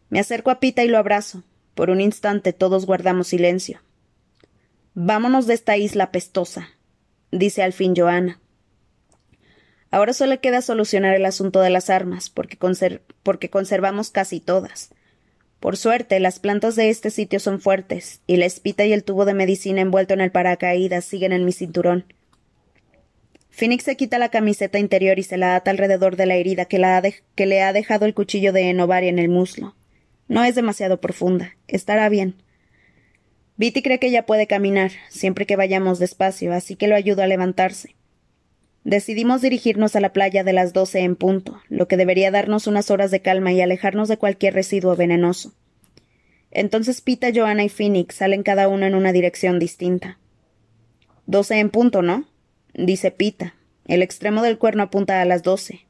Me 0.10 0.20
acerco 0.20 0.52
a 0.52 0.60
Pita 0.60 0.84
y 0.84 0.88
lo 0.88 0.98
abrazo. 0.98 1.44
Por 1.76 1.90
un 1.90 2.02
instante 2.02 2.52
todos 2.52 2.86
guardamos 2.86 3.28
silencio. 3.28 3.80
Vámonos 4.94 5.48
de 5.48 5.54
esta 5.54 5.78
isla 5.78 6.12
pestosa, 6.12 6.70
dice 7.32 7.64
al 7.64 7.74
fin 7.74 7.94
Joanna. 7.96 8.40
Ahora 9.92 10.14
solo 10.14 10.40
queda 10.42 10.62
solucionar 10.62 11.16
el 11.16 11.26
asunto 11.26 11.62
de 11.62 11.70
las 11.70 11.90
armas, 11.90 12.30
porque, 12.30 12.58
porque 13.24 13.50
conservamos 13.50 14.12
casi 14.12 14.40
todas. 14.40 14.90
Por 15.60 15.78
suerte, 15.78 16.20
las 16.20 16.40
plantas 16.40 16.76
de 16.76 16.90
este 16.90 17.10
sitio 17.10 17.40
son 17.40 17.60
fuertes, 17.60 18.22
y 18.28 18.38
la 18.38 18.46
espita 18.46 18.86
y 18.86 18.94
el 18.94 19.04
tubo 19.04 19.26
de 19.26 19.34
medicina 19.34 19.82
envuelto 19.82 20.14
en 20.14 20.22
el 20.22 20.32
paracaídas 20.32 21.06
siguen 21.06 21.34
en 21.34 21.46
mi 21.46 21.52
cinturón. 21.52 22.06
Phoenix 23.60 23.84
se 23.84 23.98
quita 23.98 24.20
la 24.20 24.30
camiseta 24.30 24.80
interior 24.80 25.20
y 25.20 25.24
se 25.24 25.36
la 25.36 25.58
ata 25.58 25.70
alrededor 25.70 26.16
de 26.16 26.25
la 26.25 26.38
herida 26.38 26.63
que, 26.63 26.80
le 26.80 27.62
ha 27.62 27.74
dejado 27.74 28.06
el 28.06 28.13
cuchillo 28.13 28.54
de 28.54 28.70
Enovari 28.70 29.10
en 29.10 29.20
el 29.20 29.28
muslo. 29.28 29.75
No 30.30 30.46
es 30.46 30.56
demasiado 30.56 31.01
profunda. 31.01 31.58
Estará 31.68 32.08
bien. 32.08 32.36
Bitty 33.58 33.82
cree 33.82 34.00
que 34.00 34.12
ya 34.12 34.25
puede 34.25 34.48
caminar, 34.48 34.92
siempre 35.10 35.46
que 35.46 35.58
vayamos 35.58 36.00
despacio, 36.00 36.54
así 36.54 36.78
que 36.78 36.88
lo 36.88 36.96
ayudo 36.96 37.22
a 37.22 37.28
levantarse. 37.28 37.98
Decidimos 38.86 39.42
dirigirnos 39.42 39.98
a 39.98 40.00
la 40.00 40.13
playa 40.13 40.46
de 40.46 40.54
las 40.54 40.72
doce 40.72 41.00
en 41.00 41.18
punto, 41.18 41.60
lo 41.68 41.89
que 41.89 41.98
debería 41.98 42.32
darnos 42.32 42.66
unas 42.66 42.89
horas 42.89 43.12
de 43.12 43.22
calma 43.22 43.51
y 43.51 43.60
alejarnos 43.60 44.08
de 44.08 44.16
cualquier 44.16 44.54
residuo 44.54 44.96
venenoso. 44.96 45.51
Entonces 46.51 47.01
Pita, 47.01 47.28
Joanna 47.36 47.66
y 47.66 47.70
Phoenix 47.70 48.16
salen 48.16 48.44
cada 48.44 48.70
uno 48.70 48.86
en 48.86 48.96
una 48.96 49.12
dirección 49.12 49.60
distinta. 49.60 50.18
Doce 51.25 51.60
en 51.60 51.70
punto, 51.70 52.01
¿no? 52.01 52.25
Dice 52.74 53.12
Pita. 53.12 53.56
El 53.86 54.02
extremo 54.02 54.42
del 54.42 54.58
cuerno 54.58 54.84
apunta 54.84 55.22
a 55.22 55.26
las 55.26 55.44
doce. 55.44 55.86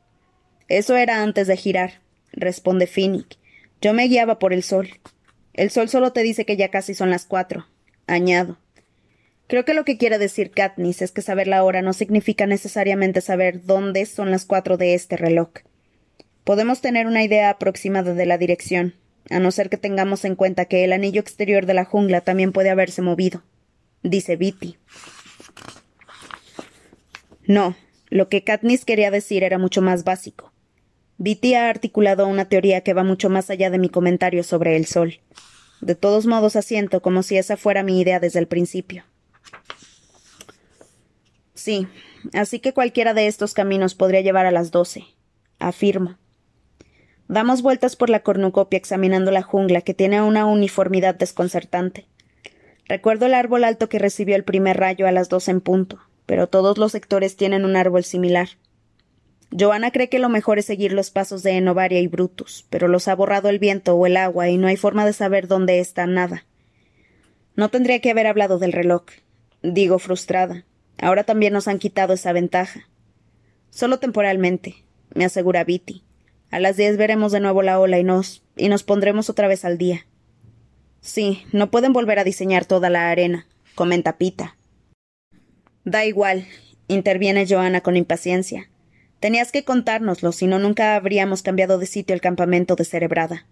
Eso 0.68 0.96
era 0.96 1.22
antes 1.22 1.48
de 1.48 1.58
girar, 1.58 2.02
responde 2.32 2.88
Phoenix. 2.88 3.38
Yo 3.82 3.94
me 3.94 4.08
guiaba 4.08 4.40
por 4.40 4.54
el 4.54 4.64
sol. 4.64 4.90
El 5.54 5.70
sol 5.70 5.90
solo 5.90 6.14
te 6.14 6.24
dice 6.24 6.46
que 6.46 6.58
ya 6.58 6.70
casi 6.70 6.94
son 6.94 7.10
las 7.10 7.26
cuatro. 7.26 7.68
Añado. 8.08 8.58
Creo 9.48 9.66
que 9.66 9.74
lo 9.74 9.84
que 9.84 9.98
quiere 9.98 10.20
decir 10.20 10.52
Katniss 10.52 11.02
es 11.02 11.12
que 11.12 11.24
saber 11.24 11.48
la 11.48 11.64
hora 11.64 11.82
no 11.82 11.94
significa 11.94 12.46
necesariamente 12.46 13.20
saber 13.20 13.66
dónde 13.66 14.06
son 14.06 14.30
las 14.30 14.46
cuatro 14.46 14.78
de 14.78 14.94
este 14.94 15.18
reloj. 15.18 15.50
Podemos 16.44 16.82
tener 16.82 17.08
una 17.08 17.24
idea 17.24 17.50
aproximada 17.50 18.14
de 18.14 18.26
la 18.28 18.38
dirección, 18.38 18.94
a 19.30 19.40
no 19.40 19.52
ser 19.52 19.70
que 19.70 19.78
tengamos 19.78 20.24
en 20.24 20.36
cuenta 20.36 20.66
que 20.66 20.84
el 20.84 20.94
anillo 20.94 21.20
exterior 21.20 21.66
de 21.66 21.74
la 21.74 21.86
jungla 21.86 22.22
también 22.22 22.52
puede 22.52 22.70
haberse 22.70 23.02
movido, 23.02 23.44
dice 24.04 24.36
Bitty. 24.36 24.78
No, 27.50 27.76
lo 28.12 28.30
que 28.30 28.44
Katniss 28.44 28.86
quería 28.86 29.10
decir 29.10 29.44
era 29.44 29.58
mucho 29.58 29.82
más 29.82 30.04
básico. 30.04 30.54
Bitty 31.18 31.56
ha 31.56 31.68
articulado 31.68 32.28
una 32.28 32.46
teoría 32.46 32.82
que 32.82 32.94
va 32.94 33.04
mucho 33.04 33.28
más 33.28 33.50
allá 33.50 33.72
de 33.72 33.80
mi 33.80 33.90
comentario 33.90 34.44
sobre 34.44 34.76
el 34.76 34.86
sol. 34.86 35.20
De 35.82 35.96
todos 35.96 36.28
modos 36.28 36.56
asiento 36.56 37.02
como 37.02 37.24
si 37.24 37.38
esa 37.38 37.58
fuera 37.58 37.82
mi 37.82 38.00
idea 38.00 38.20
desde 38.20 38.38
el 38.38 38.48
principio. 38.48 39.04
Sí, 41.56 41.88
así 42.34 42.60
que 42.60 42.72
cualquiera 42.72 43.16
de 43.16 43.26
estos 43.26 43.56
caminos 43.56 43.96
podría 43.96 44.22
llevar 44.22 44.46
a 44.46 44.52
las 44.52 44.70
doce. 44.70 45.06
Afirmo. 45.58 46.20
Damos 47.28 47.64
vueltas 47.64 47.96
por 47.96 48.12
la 48.12 48.20
cornucopia 48.20 48.78
examinando 48.78 49.32
la 49.32 49.42
jungla, 49.42 49.82
que 49.82 49.96
tiene 49.96 50.22
una 50.22 50.46
uniformidad 50.46 51.16
desconcertante. 51.16 52.06
Recuerdo 52.86 53.26
el 53.26 53.34
árbol 53.34 53.64
alto 53.64 53.90
que 53.90 53.98
recibió 53.98 54.36
el 54.36 54.44
primer 54.44 54.78
rayo 54.78 55.08
a 55.08 55.12
las 55.12 55.30
doce 55.30 55.50
en 55.50 55.62
punto, 55.62 56.00
pero 56.30 56.46
todos 56.46 56.78
los 56.78 56.92
sectores 56.92 57.36
tienen 57.36 57.66
un 57.66 57.76
árbol 57.76 58.04
similar. 58.04 58.50
Joana 59.50 59.90
cree 59.90 60.10
que 60.10 60.20
lo 60.20 60.30
mejor 60.30 60.60
es 60.60 60.66
seguir 60.68 60.94
los 60.94 61.10
pasos 61.10 61.42
de 61.42 61.54
Enovaria 61.54 62.02
y 62.02 62.08
Brutus, 62.08 62.68
pero 62.70 62.88
los 62.88 63.08
ha 63.08 63.16
borrado 63.16 63.50
el 63.50 63.58
viento 63.58 63.96
o 63.96 64.06
el 64.06 64.16
agua 64.16 64.48
y 64.48 64.60
no 64.60 64.68
hay 64.68 64.78
forma 64.78 65.08
de 65.08 65.14
saber 65.14 65.48
dónde 65.48 65.80
está 65.80 66.06
nada. 66.06 66.46
No 67.56 67.70
tendría 67.70 68.00
que 68.00 68.12
haber 68.12 68.28
hablado 68.28 68.60
del 68.60 68.74
reloj, 68.74 69.06
digo 69.64 69.98
frustrada. 69.98 70.66
Ahora 71.00 71.24
también 71.24 71.52
nos 71.52 71.68
han 71.68 71.80
quitado 71.80 72.14
esa 72.14 72.32
ventaja. 72.32 72.88
Solo 73.72 73.98
temporalmente, 73.98 74.76
me 75.16 75.26
asegura 75.26 75.64
Bitty. 75.64 76.04
A 76.52 76.60
las 76.60 76.78
diez 76.78 76.96
veremos 76.96 77.32
de 77.32 77.40
nuevo 77.40 77.64
la 77.64 77.80
ola 77.80 77.98
y 77.98 78.04
nos, 78.04 78.44
y 78.56 78.70
nos 78.70 78.84
pondremos 78.84 79.32
otra 79.32 79.48
vez 79.48 79.66
al 79.66 79.80
día. 79.80 80.06
Sí, 81.02 81.42
no 81.54 81.72
pueden 81.72 81.92
volver 81.92 82.20
a 82.20 82.24
diseñar 82.24 82.66
toda 82.66 82.92
la 82.92 83.10
arena, 83.10 83.48
comenta 83.74 84.20
Pita. 84.20 84.59
Da 85.86 86.06
igual, 86.06 86.46
interviene 86.88 87.46
Joana 87.48 87.82
con 87.82 87.96
impaciencia. 87.98 88.70
Tenías 89.20 89.52
que 89.52 89.64
contárnoslo, 89.64 90.32
si 90.32 90.48
no 90.48 90.60
nunca 90.60 90.96
habríamos 90.96 91.42
cambiado 91.42 91.78
de 91.78 91.86
sitio 91.86 92.14
el 92.14 92.22
campamento 92.22 92.76
de 92.76 92.86
Cerebrada. 92.86 93.46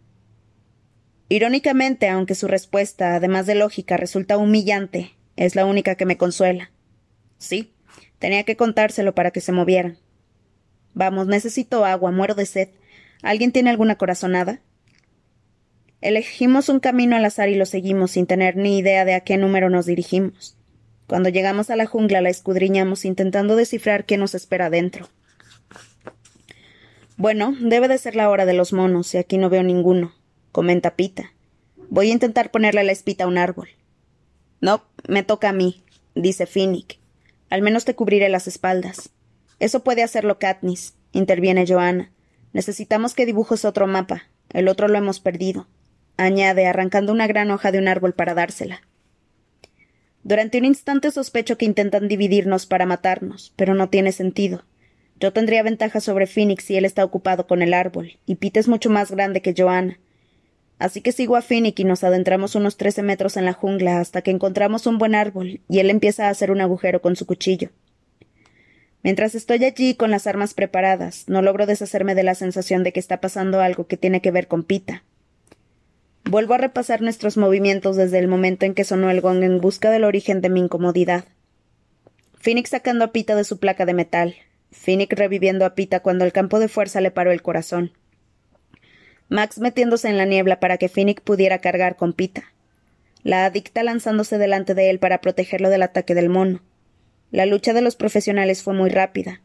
Irónicamente, 1.29 2.07
aunque 2.07 2.35
su 2.35 2.47
respuesta, 2.47 3.15
además 3.15 3.45
de 3.45 3.55
lógica, 3.55 3.97
resulta 3.97 4.37
humillante, 4.37 5.15
es 5.35 5.55
la 5.55 5.65
única 5.65 5.95
que 5.95 6.05
me 6.05 6.17
consuela. 6.17 6.71
Sí, 7.37 7.73
tenía 8.19 8.43
que 8.43 8.55
contárselo 8.55 9.13
para 9.13 9.31
que 9.31 9.41
se 9.41 9.51
movieran. 9.51 9.97
Vamos, 10.93 11.27
necesito 11.27 11.85
agua, 11.85 12.11
muero 12.11 12.33
de 12.33 12.45
sed. 12.45 12.69
¿Alguien 13.21 13.51
tiene 13.51 13.69
alguna 13.69 13.97
corazonada? 13.97 14.61
Elegimos 16.01 16.69
un 16.69 16.79
camino 16.79 17.15
al 17.15 17.25
azar 17.25 17.49
y 17.49 17.55
lo 17.55 17.65
seguimos 17.65 18.11
sin 18.11 18.25
tener 18.25 18.55
ni 18.55 18.77
idea 18.77 19.03
de 19.03 19.13
a 19.13 19.21
qué 19.21 19.37
número 19.37 19.69
nos 19.69 19.85
dirigimos. 19.85 20.56
Cuando 21.07 21.29
llegamos 21.29 21.69
a 21.69 21.77
la 21.77 21.85
jungla 21.85 22.21
la 22.21 22.29
escudriñamos 22.29 23.05
intentando 23.05 23.55
descifrar 23.55 24.05
qué 24.05 24.17
nos 24.17 24.35
espera 24.35 24.69
dentro. 24.69 25.07
Bueno, 27.15 27.55
debe 27.59 27.87
de 27.87 27.97
ser 27.97 28.15
la 28.15 28.29
hora 28.29 28.45
de 28.45 28.53
los 28.53 28.73
monos, 28.73 29.13
y 29.15 29.17
aquí 29.17 29.37
no 29.37 29.49
veo 29.49 29.63
ninguno, 29.63 30.13
comenta 30.51 30.95
Pita. 30.95 31.31
Voy 31.89 32.09
a 32.09 32.13
intentar 32.13 32.51
ponerle 32.51 32.83
la 32.83 32.91
espita 32.91 33.23
a 33.23 33.27
un 33.27 33.37
árbol. 33.37 33.69
No, 34.59 34.83
me 35.07 35.23
toca 35.23 35.49
a 35.49 35.53
mí, 35.53 35.83
dice 36.13 36.45
Finnick. 36.45 36.99
Al 37.49 37.61
menos 37.61 37.85
te 37.85 37.95
cubriré 37.95 38.27
las 38.27 38.47
espaldas. 38.47 39.09
Eso 39.59 39.83
puede 39.83 40.03
hacerlo 40.03 40.37
Katniss, 40.37 40.93
interviene 41.13 41.65
Joanna. 41.65 42.11
Necesitamos 42.53 43.13
que 43.13 43.25
dibujes 43.25 43.65
otro 43.65 43.87
mapa. 43.87 44.23
El 44.49 44.67
otro 44.67 44.87
lo 44.87 44.97
hemos 44.97 45.19
perdido. 45.19 45.67
Añade, 46.17 46.67
arrancando 46.67 47.13
una 47.13 47.27
gran 47.27 47.49
hoja 47.51 47.71
de 47.71 47.79
un 47.79 47.87
árbol 47.87 48.13
para 48.13 48.33
dársela. 48.33 48.81
Durante 50.27 50.57
un 50.57 50.65
instante 50.65 51.09
sospecho 51.09 51.57
que 51.57 51.63
intentan 51.63 52.09
dividirnos 52.09 52.65
para 52.65 52.85
matarnos, 52.85 53.53
pero 53.55 53.75
no 53.75 53.87
tiene 53.87 54.11
sentido. 54.11 54.65
Yo 55.21 55.31
tendría 55.31 55.63
ventaja 55.63 56.01
sobre 56.01 56.27
Phoenix 56.27 56.65
si 56.65 56.75
él 56.75 56.83
está 56.83 57.05
ocupado 57.05 57.47
con 57.47 57.61
el 57.61 57.73
árbol, 57.73 58.19
y 58.25 58.35
Pete 58.35 58.59
es 58.59 58.67
mucho 58.67 58.89
más 58.89 59.09
grande 59.09 59.41
que 59.41 59.53
Joanna. 59.57 59.99
Así 60.79 60.99
que 60.99 61.13
sigo 61.13 61.37
a 61.37 61.41
Finnick 61.41 61.79
y 61.79 61.85
nos 61.85 62.03
adentramos 62.03 62.55
unos 62.55 62.75
trece 62.75 63.03
metros 63.03 63.37
en 63.37 63.45
la 63.45 63.53
jungla 63.53 64.01
hasta 64.01 64.21
que 64.21 64.31
encontramos 64.31 64.85
un 64.85 64.97
buen 64.97 65.15
árbol 65.15 65.61
y 65.69 65.79
él 65.79 65.89
empieza 65.89 66.27
a 66.27 66.29
hacer 66.29 66.51
un 66.51 66.59
agujero 66.59 67.01
con 67.01 67.15
su 67.15 67.25
cuchillo. 67.25 67.69
Mientras 69.03 69.33
estoy 69.33 69.63
allí 69.63 69.95
con 69.95 70.11
las 70.11 70.27
armas 70.27 70.53
preparadas, 70.53 71.23
no 71.29 71.41
logro 71.41 71.65
deshacerme 71.65 72.15
de 72.15 72.23
la 72.23 72.35
sensación 72.35 72.83
de 72.83 72.91
que 72.91 72.99
está 72.99 73.21
pasando 73.21 73.61
algo 73.61 73.87
que 73.87 73.95
tiene 73.95 74.21
que 74.21 74.31
ver 74.31 74.49
con 74.49 74.65
Pita. 74.65 75.03
Vuelvo 76.29 76.55
a 76.55 76.57
repasar 76.57 77.01
nuestros 77.01 77.37
movimientos 77.37 77.95
desde 77.95 78.19
el 78.19 78.27
momento 78.27 78.65
en 78.65 78.73
que 78.73 78.83
sonó 78.83 79.09
el 79.09 79.21
gong 79.21 79.43
en 79.43 79.61
busca 79.61 79.91
del 79.91 80.03
origen 80.03 80.41
de 80.41 80.49
mi 80.49 80.59
incomodidad. 80.59 81.23
Phoenix 82.37 82.71
sacando 82.71 83.05
a 83.05 83.13
Pita 83.13 83.33
de 83.33 83.45
su 83.45 83.59
placa 83.59 83.85
de 83.85 83.93
metal, 83.93 84.35
Phoenix 84.71 85.17
reviviendo 85.17 85.65
a 85.65 85.73
Pita 85.73 86.01
cuando 86.01 86.25
el 86.25 86.33
campo 86.33 86.59
de 86.59 86.67
fuerza 86.67 86.99
le 86.99 87.11
paró 87.11 87.31
el 87.31 87.41
corazón. 87.41 87.93
Max 89.29 89.59
metiéndose 89.59 90.09
en 90.09 90.17
la 90.17 90.25
niebla 90.25 90.59
para 90.59 90.77
que 90.77 90.89
Finnick 90.89 91.21
pudiera 91.21 91.59
cargar 91.59 91.95
con 91.95 92.11
Pita. 92.11 92.51
La 93.23 93.45
adicta 93.45 93.81
lanzándose 93.83 94.37
delante 94.37 94.73
de 94.73 94.89
él 94.89 94.99
para 94.99 95.21
protegerlo 95.21 95.69
del 95.69 95.83
ataque 95.83 96.13
del 96.13 96.27
mono. 96.27 96.61
La 97.31 97.45
lucha 97.45 97.71
de 97.71 97.81
los 97.81 97.95
profesionales 97.95 98.63
fue 98.63 98.73
muy 98.73 98.89
rápida. 98.89 99.41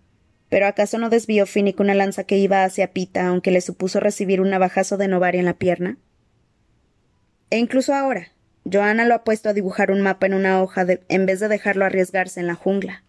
Pero 0.48 0.66
¿acaso 0.66 0.98
no 0.98 1.10
desvió 1.10 1.46
Finnick 1.46 1.78
una 1.78 1.94
lanza 1.94 2.24
que 2.24 2.38
iba 2.38 2.64
hacia 2.64 2.92
Pita, 2.92 3.28
aunque 3.28 3.52
le 3.52 3.60
supuso 3.60 4.00
recibir 4.00 4.40
un 4.40 4.50
navajazo 4.50 4.96
de 4.96 5.06
Novaria 5.06 5.38
en 5.38 5.46
la 5.46 5.54
pierna? 5.54 5.96
E 7.52 7.58
incluso 7.58 7.92
ahora, 7.92 8.28
Johanna 8.64 9.04
lo 9.04 9.14
ha 9.14 9.24
puesto 9.24 9.50
a 9.50 9.52
dibujar 9.52 9.90
un 9.90 10.00
mapa 10.00 10.24
en 10.24 10.32
una 10.32 10.62
hoja 10.62 10.86
en 10.88 11.26
vez 11.26 11.38
de 11.38 11.48
dejarlo 11.48 11.84
arriesgarse 11.84 12.40
en 12.40 12.46
la 12.46 12.54
jungla. 12.54 13.04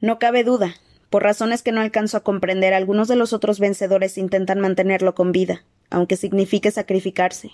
No 0.00 0.20
cabe 0.20 0.44
duda. 0.44 0.76
Por 1.10 1.24
razones 1.24 1.64
que 1.64 1.72
no 1.72 1.80
alcanzo 1.80 2.16
a 2.16 2.22
comprender, 2.22 2.74
algunos 2.74 3.08
de 3.08 3.16
los 3.16 3.32
otros 3.32 3.58
vencedores 3.58 4.16
intentan 4.18 4.60
mantenerlo 4.60 5.16
con 5.16 5.32
vida, 5.32 5.64
aunque 5.90 6.16
signifique 6.16 6.70
sacrificarse. 6.70 7.50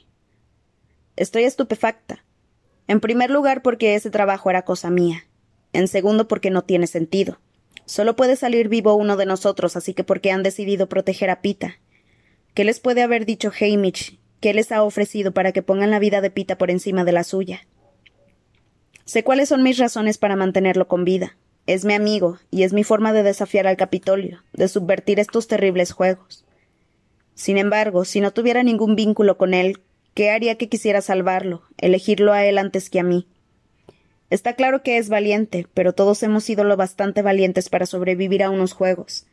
Estoy 1.16 1.44
estupefacta. 1.44 2.22
En 2.86 3.00
primer 3.00 3.30
lugar, 3.30 3.62
porque 3.62 3.94
ese 3.94 4.10
trabajo 4.10 4.50
era 4.50 4.66
cosa 4.66 4.90
mía. 4.90 5.24
En 5.72 5.88
segundo, 5.88 6.28
porque 6.28 6.50
no 6.50 6.64
tiene 6.64 6.86
sentido. 6.86 7.40
Solo 7.86 8.16
puede 8.16 8.36
salir 8.36 8.68
vivo 8.68 8.94
uno 8.96 9.16
de 9.16 9.24
nosotros, 9.24 9.76
así 9.76 9.94
que 9.94 10.04
porque 10.04 10.30
han 10.30 10.42
decidido 10.42 10.90
proteger 10.90 11.30
a 11.30 11.40
Pita. 11.40 11.78
¿Qué 12.52 12.64
les 12.64 12.80
puede 12.80 13.00
haber 13.00 13.24
dicho 13.24 13.50
Hamish? 13.58 14.18
¿Qué 14.42 14.52
les 14.54 14.72
ha 14.72 14.82
ofrecido 14.82 15.30
para 15.30 15.52
que 15.52 15.62
pongan 15.62 15.92
la 15.92 16.00
vida 16.00 16.20
de 16.20 16.28
Pita 16.28 16.58
por 16.58 16.72
encima 16.72 17.04
de 17.04 17.12
la 17.12 17.22
suya? 17.22 17.64
Sé 19.04 19.22
cuáles 19.22 19.48
son 19.48 19.62
mis 19.62 19.78
razones 19.78 20.18
para 20.18 20.34
mantenerlo 20.34 20.88
con 20.88 21.04
vida. 21.04 21.36
Es 21.68 21.84
mi 21.84 21.94
amigo, 21.94 22.40
y 22.50 22.64
es 22.64 22.72
mi 22.72 22.82
forma 22.82 23.12
de 23.12 23.22
desafiar 23.22 23.68
al 23.68 23.76
Capitolio, 23.76 24.42
de 24.52 24.66
subvertir 24.66 25.20
estos 25.20 25.46
terribles 25.46 25.92
juegos. 25.92 26.44
Sin 27.36 27.56
embargo, 27.56 28.04
si 28.04 28.20
no 28.20 28.32
tuviera 28.32 28.64
ningún 28.64 28.96
vínculo 28.96 29.38
con 29.38 29.54
él, 29.54 29.78
¿qué 30.12 30.30
haría 30.30 30.58
que 30.58 30.68
quisiera 30.68 31.02
salvarlo, 31.02 31.62
elegirlo 31.78 32.32
a 32.32 32.44
él 32.44 32.58
antes 32.58 32.90
que 32.90 32.98
a 32.98 33.04
mí? 33.04 33.28
Está 34.28 34.54
claro 34.54 34.82
que 34.82 34.98
es 34.98 35.08
valiente, 35.08 35.68
pero 35.72 35.92
todos 35.92 36.20
hemos 36.24 36.42
sido 36.42 36.64
lo 36.64 36.76
bastante 36.76 37.22
valientes 37.22 37.68
para 37.68 37.86
sobrevivir 37.86 38.42
a 38.42 38.50
unos 38.50 38.72
juegos. 38.72 39.24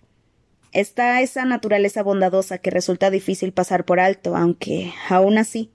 Está 0.71 1.21
esa 1.21 1.45
naturaleza 1.45 2.03
bondadosa 2.03 2.59
que 2.59 2.69
resulta 2.69 3.09
difícil 3.09 3.53
pasar 3.53 3.85
por 3.85 3.99
alto, 3.99 4.35
aunque 4.35 4.93
aún 5.09 5.37
así. 5.37 5.71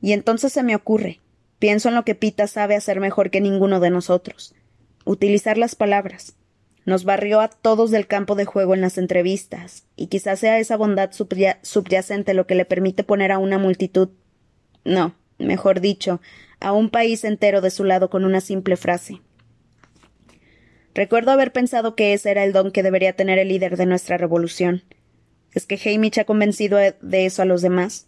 Y 0.00 0.12
entonces 0.12 0.52
se 0.52 0.62
me 0.62 0.76
ocurre, 0.76 1.20
pienso 1.58 1.88
en 1.88 1.94
lo 1.94 2.04
que 2.04 2.14
Pita 2.14 2.46
sabe 2.46 2.76
hacer 2.76 3.00
mejor 3.00 3.30
que 3.30 3.40
ninguno 3.40 3.80
de 3.80 3.90
nosotros 3.90 4.54
utilizar 5.04 5.58
las 5.58 5.74
palabras. 5.74 6.34
Nos 6.86 7.04
barrió 7.04 7.40
a 7.40 7.48
todos 7.48 7.90
del 7.90 8.06
campo 8.06 8.34
de 8.34 8.44
juego 8.44 8.74
en 8.74 8.80
las 8.80 8.98
entrevistas, 8.98 9.84
y 9.96 10.08
quizás 10.08 10.40
sea 10.40 10.58
esa 10.58 10.76
bondad 10.76 11.10
subyacente 11.12 12.34
lo 12.34 12.46
que 12.46 12.54
le 12.54 12.64
permite 12.64 13.04
poner 13.04 13.32
a 13.32 13.38
una 13.38 13.58
multitud 13.58 14.10
no, 14.84 15.14
mejor 15.38 15.80
dicho, 15.80 16.20
a 16.60 16.72
un 16.72 16.90
país 16.90 17.24
entero 17.24 17.62
de 17.62 17.70
su 17.70 17.84
lado 17.84 18.10
con 18.10 18.24
una 18.24 18.42
simple 18.42 18.76
frase. 18.76 19.22
Recuerdo 20.94 21.32
haber 21.32 21.52
pensado 21.52 21.96
que 21.96 22.12
ese 22.12 22.30
era 22.30 22.44
el 22.44 22.52
don 22.52 22.70
que 22.70 22.82
debería 22.82 23.14
tener 23.14 23.38
el 23.38 23.48
líder 23.48 23.76
de 23.76 23.86
nuestra 23.86 24.16
revolución. 24.16 24.84
¿Es 25.52 25.66
que 25.66 25.78
Hamish 25.84 26.20
ha 26.20 26.24
convencido 26.24 26.78
de 26.78 27.26
eso 27.26 27.42
a 27.42 27.44
los 27.44 27.62
demás? 27.62 28.06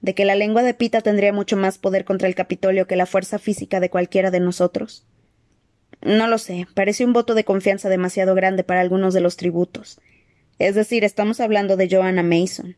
¿De 0.00 0.14
que 0.14 0.24
la 0.24 0.34
lengua 0.34 0.62
de 0.62 0.74
Pita 0.74 1.00
tendría 1.00 1.32
mucho 1.32 1.56
más 1.56 1.78
poder 1.78 2.04
contra 2.04 2.28
el 2.28 2.34
Capitolio 2.34 2.86
que 2.86 2.96
la 2.96 3.06
fuerza 3.06 3.38
física 3.38 3.80
de 3.80 3.90
cualquiera 3.90 4.30
de 4.30 4.40
nosotros? 4.40 5.06
No 6.02 6.26
lo 6.26 6.38
sé, 6.38 6.66
parece 6.74 7.04
un 7.04 7.12
voto 7.12 7.34
de 7.34 7.44
confianza 7.44 7.88
demasiado 7.88 8.34
grande 8.34 8.64
para 8.64 8.80
algunos 8.82 9.14
de 9.14 9.20
los 9.20 9.36
tributos. 9.36 9.98
Es 10.58 10.74
decir, 10.74 11.04
estamos 11.04 11.40
hablando 11.40 11.76
de 11.76 11.88
Joanna 11.90 12.22
Mason. 12.22 12.76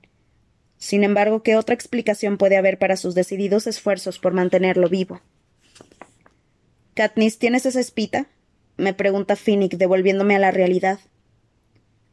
Sin 0.77 1.03
embargo, 1.03 1.43
¿qué 1.43 1.57
otra 1.57 1.75
explicación 1.75 2.39
puede 2.39 2.57
haber 2.57 2.79
para 2.79 2.97
sus 2.97 3.17
decididos 3.17 3.67
esfuerzos 3.67 4.21
por 4.21 4.33
mantenerlo 4.33 4.89
vivo? 4.89 5.21
Katniss, 6.95 7.39
¿tienes 7.39 7.67
esa 7.67 7.81
espita? 7.81 8.29
Me 8.79 8.95
pregunta 8.95 9.37
Finnick, 9.37 9.75
devolviéndome 9.77 10.37
a 10.37 10.39
la 10.39 10.51
realidad. 10.51 11.01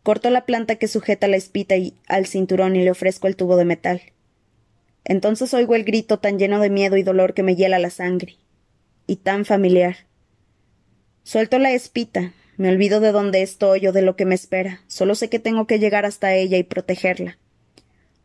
Corto 0.04 0.30
la 0.30 0.46
planta 0.46 0.76
que 0.76 0.88
sujeta 0.88 1.28
la 1.28 1.38
espita 1.38 1.78
y, 1.78 1.94
al 2.08 2.26
cinturón 2.26 2.76
y 2.76 2.84
le 2.84 2.92
ofrezco 2.92 3.28
el 3.28 3.36
tubo 3.36 3.56
de 3.56 3.66
metal. 3.66 4.02
Entonces 5.06 5.54
oigo 5.54 5.76
el 5.76 5.84
grito 5.84 6.20
tan 6.20 6.38
lleno 6.38 6.60
de 6.60 6.70
miedo 6.70 6.98
y 6.98 7.04
dolor 7.04 7.34
que 7.34 7.44
me 7.44 7.56
hiela 7.56 7.80
la 7.80 7.92
sangre. 7.92 8.36
Y 9.08 9.18
tan 9.18 9.46
familiar. 9.46 9.96
Suelto 11.24 11.60
la 11.60 11.72
espita, 11.72 12.34
me 12.58 12.70
olvido 12.70 13.00
de 13.00 13.12
dónde 13.12 13.42
estoy 13.42 13.88
o 13.88 13.92
de 13.92 14.02
lo 14.02 14.16
que 14.16 14.26
me 14.26 14.36
espera, 14.36 14.82
solo 14.88 15.16
sé 15.16 15.30
que 15.30 15.40
tengo 15.40 15.68
que 15.68 15.80
llegar 15.80 16.06
hasta 16.06 16.34
ella 16.34 16.58
y 16.58 16.64
protegerla. 16.64 17.38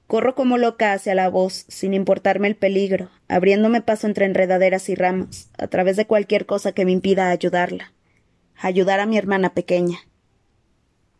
Corro 0.07 0.35
como 0.35 0.59
loca 0.59 0.93
hacia 0.93 1.15
la 1.15 1.29
voz, 1.29 1.67
sin 1.69 1.95
importarme 1.95 2.49
el 2.49 2.57
peligro, 2.57 3.11
abriéndome 3.29 3.81
paso 3.81 4.07
entre 4.07 4.25
enredaderas 4.25 4.89
y 4.89 4.95
ramas, 4.95 5.51
a 5.57 5.69
través 5.69 5.97
de 5.97 6.07
cualquier 6.07 6.47
cosa 6.47 6.73
que 6.73 6.85
me 6.85 6.93
impida 6.93 7.31
ayudarla, 7.31 7.93
ayudar 8.61 9.01
a 9.01 9.07
mi 9.07 9.17
hermana 9.17 9.55
pequeña. 9.55 9.99